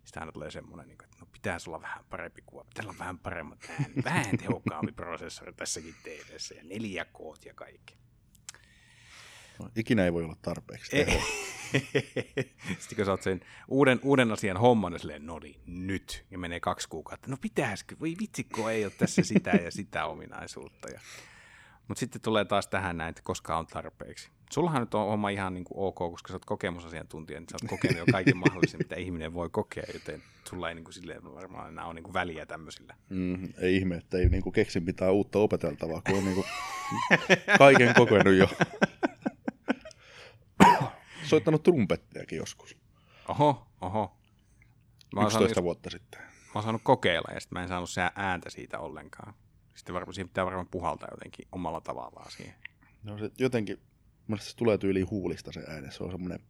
Sitten 0.04 0.22
aina 0.22 0.32
tulee 0.32 0.50
semmoinen, 0.50 0.88
niin 0.88 1.04
että 1.04 1.16
no 1.20 1.26
pitäisi 1.32 1.70
olla 1.70 1.82
vähän 1.82 2.04
parempi 2.10 2.42
kuva, 2.46 2.64
pitäisi 2.64 2.88
olla 2.88 2.98
vähän 2.98 3.18
paremmat 3.18 3.58
vähän 4.04 4.38
tehokkaampi 4.38 4.92
prosessori 4.92 5.52
tässäkin 5.52 5.94
TVssä 6.02 6.54
ja 6.54 6.62
neljä 6.64 7.04
koot 7.04 7.44
ja 7.44 7.54
kaikki. 7.54 8.00
Ikinä 9.76 10.04
ei 10.04 10.12
voi 10.12 10.24
olla 10.24 10.36
tarpeeksi 10.42 10.90
tehoa. 10.90 11.22
Sitten 12.78 12.96
kun 12.96 13.04
sä 13.04 13.10
oot 13.10 13.22
sen 13.22 13.40
uuden, 13.68 14.00
uuden 14.02 14.32
asian 14.32 14.56
homman, 14.56 14.92
niin 14.92 15.00
silleen, 15.00 15.26
no 15.26 15.38
niin, 15.38 15.60
nyt. 15.66 16.24
Ja 16.30 16.38
menee 16.38 16.60
kaksi 16.60 16.88
kuukautta. 16.88 17.30
No 17.30 17.36
pitäisikö? 17.40 17.96
Voi 18.00 18.14
vitsikko, 18.20 18.70
ei 18.70 18.84
ole 18.84 18.92
tässä 18.98 19.22
sitä 19.22 19.50
ja 19.50 19.70
sitä 19.70 20.06
ominaisuutta. 20.06 20.88
Ja... 20.88 21.00
Mutta 21.88 22.00
sitten 22.00 22.22
tulee 22.22 22.44
taas 22.44 22.68
tähän 22.68 22.96
näin, 22.96 23.10
että 23.10 23.22
koska 23.24 23.58
on 23.58 23.66
tarpeeksi. 23.66 24.30
Sullahan 24.50 24.82
nyt 24.82 24.94
on 24.94 25.06
homma 25.06 25.28
ihan 25.28 25.54
niin 25.54 25.64
kuin 25.64 25.78
ok, 25.78 25.94
koska 25.94 26.28
sä 26.28 26.34
oot 26.34 26.44
kokemusasiantuntija, 26.44 27.40
niin 27.40 27.48
sä 27.48 27.56
oot 27.62 27.70
kokenut 27.70 27.98
jo 27.98 28.12
kaiken 28.12 28.36
mahdollisen, 28.46 28.78
mitä 28.78 28.96
ihminen 28.96 29.34
voi 29.34 29.48
kokea, 29.52 29.84
joten 29.92 30.22
sulla 30.48 30.68
ei 30.68 30.74
niin 30.74 30.84
kuin 30.84 30.94
silleen 30.94 31.34
varmaan 31.34 31.68
enää 31.68 31.84
ole 31.84 31.94
niin 31.94 32.02
kuin 32.02 32.14
väliä 32.14 32.46
tämmöisillä. 32.46 32.94
Mm, 33.08 33.48
ei 33.58 33.76
ihme, 33.76 33.96
että 33.96 34.18
ei 34.18 34.28
niin 34.28 34.42
kuin 34.42 34.52
keksin 34.52 34.82
mitään 34.82 35.12
uutta 35.12 35.38
opeteltavaa, 35.38 36.02
kun 36.06 36.18
on 36.18 36.24
niin 36.24 36.34
kuin 36.34 36.46
kaiken 37.58 37.94
kokenut 37.94 38.34
jo 38.34 38.48
soittanut 41.30 41.62
trumpettiakin 41.62 42.36
joskus. 42.38 42.76
Oho, 43.28 43.66
oho. 43.80 44.16
Mä 45.14 45.26
11 45.26 45.38
saanut, 45.38 45.64
vuotta 45.64 45.90
sitten. 45.90 46.20
Mä 46.20 46.52
oon 46.54 46.62
saanut 46.62 46.82
kokeilla 46.84 47.34
ja 47.34 47.40
sitten 47.40 47.58
mä 47.58 47.62
en 47.62 47.68
saanut 47.68 47.90
se 47.90 48.00
ääntä 48.14 48.50
siitä 48.50 48.78
ollenkaan. 48.78 49.34
Sitten 49.74 49.94
varmaan 49.94 50.14
siihen 50.14 50.28
pitää 50.28 50.44
varmaan 50.44 50.68
puhaltaa 50.70 51.08
jotenkin 51.10 51.48
omalla 51.52 51.80
tavallaan 51.80 52.30
siihen. 52.30 52.54
No 53.02 53.18
se 53.18 53.30
jotenkin, 53.38 53.78
se 54.38 54.56
tulee 54.56 54.78
tyyliin 54.78 55.10
huulista 55.10 55.52
se 55.52 55.64
ääni, 55.68 55.92
se 55.92 56.04
on 56.04 56.10
semmoinen... 56.10 56.40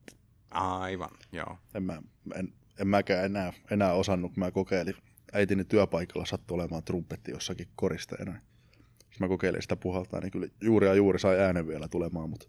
Aivan, 0.50 1.10
joo. 1.32 1.58
En, 1.74 1.82
mä, 1.82 2.02
en, 2.34 2.52
en 2.80 2.88
mäkään 2.88 3.24
enää, 3.24 3.52
enää 3.70 3.92
osannut, 3.92 4.32
kun 4.34 4.44
mä 4.44 4.50
kokeilin. 4.50 4.94
Äitini 5.32 5.64
työpaikalla 5.64 6.26
sattui 6.26 6.54
olemaan 6.54 6.82
trumpetti 6.82 7.30
jossakin 7.30 7.68
koristeena. 7.76 8.40
Jos 9.10 9.20
mä 9.20 9.28
kokeilin 9.28 9.62
sitä 9.62 9.76
puhaltaa, 9.76 10.20
niin 10.20 10.30
kyllä 10.30 10.46
juuri 10.60 10.86
ja 10.86 10.94
juuri 10.94 11.18
sai 11.18 11.40
äänen 11.40 11.66
vielä 11.66 11.88
tulemaan, 11.88 12.30
mutta 12.30 12.48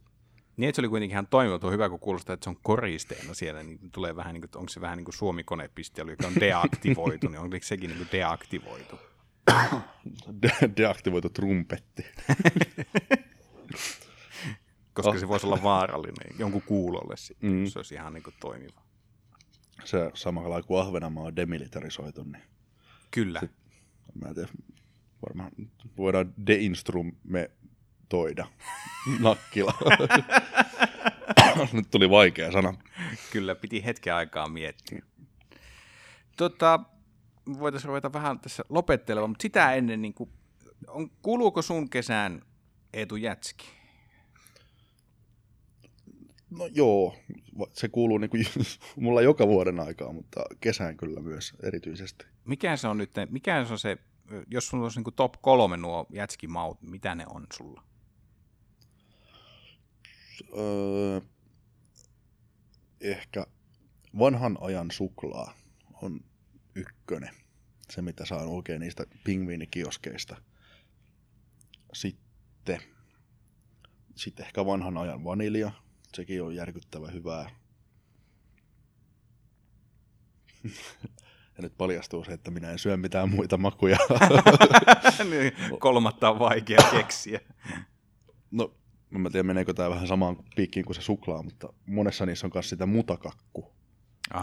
niin, 0.57 0.75
se 0.75 0.81
oli 0.81 0.89
kuitenkin 0.89 1.13
ihan 1.13 1.27
toimiva, 1.27 1.59
tuo 1.59 1.71
hyvä, 1.71 1.89
kun 1.89 1.99
kuulostaa, 1.99 2.33
että 2.33 2.43
se 2.43 2.49
on 2.49 2.57
koristeena 2.63 3.33
siellä, 3.33 3.63
niin 3.63 3.91
tulee 3.91 4.15
vähän 4.15 4.33
niin 4.33 4.41
kuin, 4.41 4.51
onko 4.55 4.69
se 4.69 4.81
vähän 4.81 4.97
niin 4.97 5.05
kuin 5.05 5.15
Suomi-konepiste, 5.15 6.01
joka 6.01 6.27
on 6.27 6.35
deaktivoitu, 6.39 7.27
niin 7.27 7.39
onko 7.39 7.57
sekin 7.61 7.89
niin 7.89 7.97
kuin 7.97 8.09
deaktivoitu? 8.11 8.99
De- 10.41 10.71
deaktivoitu 10.77 11.29
trumpetti. 11.29 12.05
Koska 14.93 15.11
oh. 15.11 15.19
se 15.19 15.27
voisi 15.27 15.47
olla 15.47 15.63
vaarallinen 15.63 16.39
jonkun 16.39 16.61
kuulolle 16.61 17.17
sitten, 17.17 17.51
mm. 17.51 17.65
se 17.65 17.79
olisi 17.79 17.95
ihan 17.95 18.13
niin 18.13 18.23
kuin 18.23 18.33
toimiva. 18.39 18.81
Se 19.83 20.11
samalla 20.13 20.63
kuin 20.63 20.81
Ahvenanmaa 20.81 21.23
on 21.23 21.35
demilitarisoitu, 21.35 22.23
niin... 22.23 22.43
Kyllä. 23.11 23.39
Sit, 23.39 23.51
mä 24.21 24.27
en 24.27 24.35
tiedä, 24.35 24.49
Varmaan 25.27 25.51
voidaan 25.97 26.33
deinstrumentoida. 28.11 28.47
Nakkila. 29.19 29.73
Nyt 31.73 31.91
tuli 31.91 32.09
vaikea 32.09 32.51
sana. 32.51 32.73
Kyllä, 33.31 33.55
piti 33.55 33.85
hetken 33.85 34.13
aikaa 34.13 34.49
miettiä. 34.49 35.01
Tota, 36.37 36.79
voitaisiin 37.59 37.87
ruveta 37.87 38.13
vähän 38.13 38.39
tässä 38.39 38.63
lopettelemaan, 38.69 39.29
mutta 39.29 39.41
sitä 39.41 39.73
ennen, 39.73 40.01
niin 40.01 40.13
kuin, 40.13 40.29
on, 40.87 41.09
kuuluuko 41.21 41.61
sun 41.61 41.89
kesään 41.89 42.41
Eetu 42.93 43.15
Jätski? 43.15 43.65
No 46.49 46.69
joo, 46.71 47.15
se 47.73 47.87
kuuluu 47.87 48.17
niin 48.17 48.29
kuin 48.29 48.45
mulla 49.01 49.21
joka 49.21 49.47
vuoden 49.47 49.79
aikaa, 49.79 50.13
mutta 50.13 50.41
kesään 50.59 50.97
kyllä 50.97 51.21
myös 51.21 51.53
erityisesti. 51.63 52.25
Mikä 52.45 52.77
se 52.77 52.87
on 52.87 52.97
nyt, 52.97 53.11
mikä 53.29 53.65
se 53.65 53.73
on 53.73 53.79
se, 53.79 53.97
jos 54.47 54.67
sulla 54.67 54.83
olisi 54.83 54.97
niin 54.97 55.03
kuin 55.03 55.13
top 55.13 55.33
kolme 55.41 55.77
nuo 55.77 56.05
jätskimaut, 56.13 56.81
mitä 56.81 57.15
ne 57.15 57.25
on 57.29 57.47
sulla? 57.53 57.90
Öö, 60.57 61.21
ehkä 63.01 63.45
vanhan 64.19 64.57
ajan 64.61 64.91
suklaa 64.91 65.53
on 66.01 66.19
ykkönen. 66.75 67.35
Se, 67.89 68.01
mitä 68.01 68.25
saan 68.25 68.47
oikein 68.47 68.79
niistä 68.79 69.05
pingviinikioskeista. 69.23 70.41
Sitten, 71.93 72.81
sitten 74.15 74.45
ehkä 74.45 74.65
vanhan 74.65 74.97
ajan 74.97 75.23
vanilja. 75.23 75.71
Sekin 76.15 76.43
on 76.43 76.55
järkyttävä 76.55 77.07
hyvää. 77.07 77.49
ja 81.57 81.61
nyt 81.61 81.77
paljastuu 81.77 82.23
se, 82.23 82.33
että 82.33 82.51
minä 82.51 82.71
en 82.71 82.79
syö 82.79 82.97
mitään 82.97 83.29
muita 83.29 83.57
makuja. 83.57 83.97
Niin, 85.29 85.79
kolmatta 85.79 86.29
on 86.29 86.39
vaikea 86.39 86.79
keksiä. 86.91 87.39
No, 88.51 88.73
en 89.15 89.21
mä 89.21 89.29
tiedä 89.29 89.43
meneekö 89.43 89.73
tämä 89.73 89.89
vähän 89.89 90.07
samaan 90.07 90.37
piikkiin 90.55 90.85
kuin 90.85 90.95
se 90.95 91.01
suklaa, 91.01 91.43
mutta 91.43 91.73
monessa 91.85 92.25
niissä 92.25 92.47
on 92.47 92.51
myös 92.53 92.69
sitä 92.69 92.85
mutakakku 92.85 93.71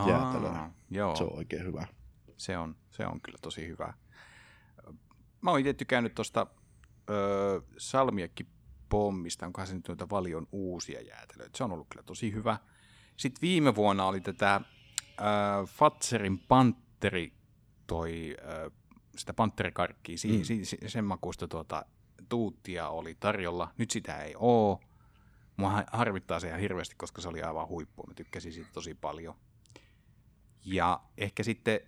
jäätelöä. 0.06 0.70
Joo. 0.90 1.16
Se 1.16 1.24
on 1.24 1.36
oikein 1.36 1.64
hyvä. 1.64 1.86
Se 2.36 2.58
on, 2.58 2.76
se 2.90 3.06
on 3.06 3.20
kyllä 3.20 3.38
tosi 3.42 3.68
hyvä. 3.68 3.94
Mä 5.40 5.50
oon 5.50 5.60
itse 5.60 5.72
tykännyt 5.74 6.14
tuosta 6.14 6.46
öö, 7.10 7.60
salmiakki 7.78 8.46
pommista, 8.88 9.46
onkohan 9.46 9.66
se 9.66 9.74
nyt 9.74 9.88
noita 9.88 10.10
valion 10.10 10.46
uusia 10.52 11.00
jäätelöitä. 11.00 11.58
Se 11.58 11.64
on 11.64 11.72
ollut 11.72 11.86
kyllä 11.90 12.02
tosi 12.02 12.32
hyvä. 12.32 12.58
Sitten 13.16 13.40
viime 13.42 13.74
vuonna 13.74 14.04
oli 14.04 14.20
tätä 14.20 14.54
äh, 14.54 14.64
Fatserin 15.66 16.38
Panteri, 16.38 17.32
toi, 17.86 18.36
äh, 18.38 18.72
sitä 19.16 19.34
panterikarkkia, 19.34 20.18
si- 20.18 20.38
mm. 20.38 20.44
si- 20.44 20.78
sen 20.86 21.04
makuista 21.04 21.48
tuota, 21.48 21.84
tuuttia 22.28 22.88
oli 22.88 23.16
tarjolla. 23.20 23.72
Nyt 23.78 23.90
sitä 23.90 24.22
ei 24.22 24.34
oo. 24.36 24.80
Mua 25.56 25.84
harvittaa 25.92 26.40
se 26.40 26.48
ihan 26.48 26.60
hirveästi, 26.60 26.94
koska 26.98 27.20
se 27.20 27.28
oli 27.28 27.42
aivan 27.42 27.68
huippu. 27.68 28.02
Mä 28.06 28.14
tykkäsin 28.14 28.52
siitä 28.52 28.70
tosi 28.72 28.94
paljon. 28.94 29.34
Ja 30.64 31.00
ehkä 31.16 31.42
sitten, 31.42 31.80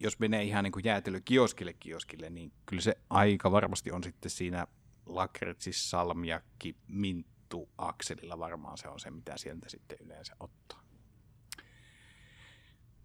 jos 0.00 0.18
menee 0.18 0.42
ihan 0.42 0.64
niin 0.64 0.72
kuin 0.72 0.84
jäätelökioskille 0.84 1.72
kioskille, 1.72 2.30
niin 2.30 2.52
kyllä 2.66 2.82
se 2.82 2.96
aika 3.10 3.50
varmasti 3.50 3.92
on 3.92 4.04
sitten 4.04 4.30
siinä 4.30 4.66
lakritsis, 5.06 5.90
salmiakki, 5.90 6.76
minttu, 6.88 7.68
akselilla 7.78 8.38
varmaan 8.38 8.78
se 8.78 8.88
on 8.88 9.00
se, 9.00 9.10
mitä 9.10 9.36
sieltä 9.36 9.68
sitten 9.68 9.98
yleensä 10.00 10.36
ottaa. 10.40 10.82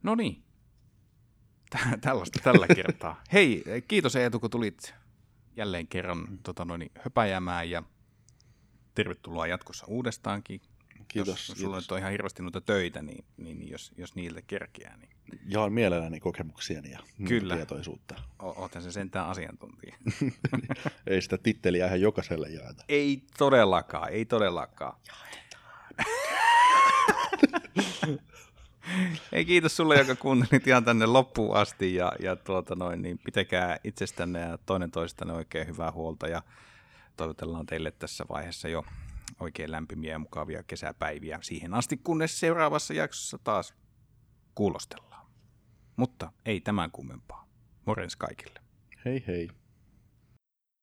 No 0.04 0.16
niin, 0.16 0.44
tällaista 2.02 2.40
tällä 2.44 2.68
kertaa. 2.76 3.24
Hei, 3.34 3.64
kiitos 3.88 4.16
Eetu, 4.16 4.40
kun 4.40 4.50
tulit 4.50 4.96
jälleen 5.58 5.88
kerran 5.88 6.40
tota 6.44 6.66
noin, 6.66 6.92
höpäjämään 7.00 7.70
ja 7.70 7.84
tervetuloa 8.96 9.48
jatkossa 9.48 9.86
uudestaankin. 9.88 10.62
Kiitos. 11.08 11.50
Jos 11.50 11.58
sulla 11.60 11.78
kiitos. 11.78 11.92
on 11.92 12.00
ihan 12.00 12.12
hirveästi 12.12 12.44
noita 12.44 12.62
töitä, 12.62 13.02
niin, 13.02 13.26
niin 13.38 13.70
jos, 13.70 13.92
jos 13.98 14.16
niiltä 14.16 14.42
kerkeää, 14.42 14.98
niin 14.98 15.10
Jaan 15.48 15.74
mielelläni 15.74 16.20
kokemuksiani 16.20 16.92
ja 16.92 17.00
muuta 17.18 17.30
Kyllä. 17.30 17.56
tietoisuutta. 17.56 18.16
o- 18.44 18.62
oothan 18.62 18.84
se 18.84 18.92
sentään 18.92 19.28
asiantuntija. 19.28 19.98
Ei 21.08 21.22
sitä 21.22 21.38
titteliä 21.38 21.86
ihan 21.86 22.02
jokaiselle 22.02 22.50
jaeta. 22.50 22.84
ei 22.90 23.24
todellakaan, 23.38 24.10
ei 24.12 24.26
todellakaan. 24.26 25.00
Ei 29.32 29.46
kiitos 29.46 29.76
sulle, 29.76 29.96
joka 29.96 30.16
kuuntelit 30.16 30.68
ihan 30.68 30.86
tänne 30.86 31.06
loppuun 31.06 31.58
asti 31.58 31.96
ja, 31.96 32.12
ja 32.20 32.36
tuota 32.36 32.76
noin, 32.76 33.02
niin 33.02 33.20
pitäkää 33.26 33.78
itsestänne 33.84 34.40
ja 34.40 34.58
toinen 34.58 34.92
toistanne 34.92 35.34
oikein 35.34 35.68
hyvää 35.68 35.92
huolta 35.92 36.28
ja 36.28 36.42
toivotellaan 37.18 37.66
teille 37.66 37.92
tässä 37.92 38.26
vaiheessa 38.30 38.68
jo 38.68 38.86
oikein 39.40 39.72
lämpimiä 39.72 40.12
ja 40.12 40.20
mukavia 40.20 40.64
kesäpäiviä 40.64 41.40
siihen 41.42 41.74
asti, 41.74 41.98
kunnes 41.98 42.40
seuraavassa 42.40 42.94
jaksossa 42.94 43.38
taas 43.44 43.74
kuulostellaan. 44.56 45.26
Mutta 45.96 46.32
ei 46.46 46.62
tämän 46.62 46.92
kummempaa. 46.92 47.48
Morjens 47.86 48.16
kaikille. 48.16 48.60
Hei 49.06 49.24
hei. 49.28 49.50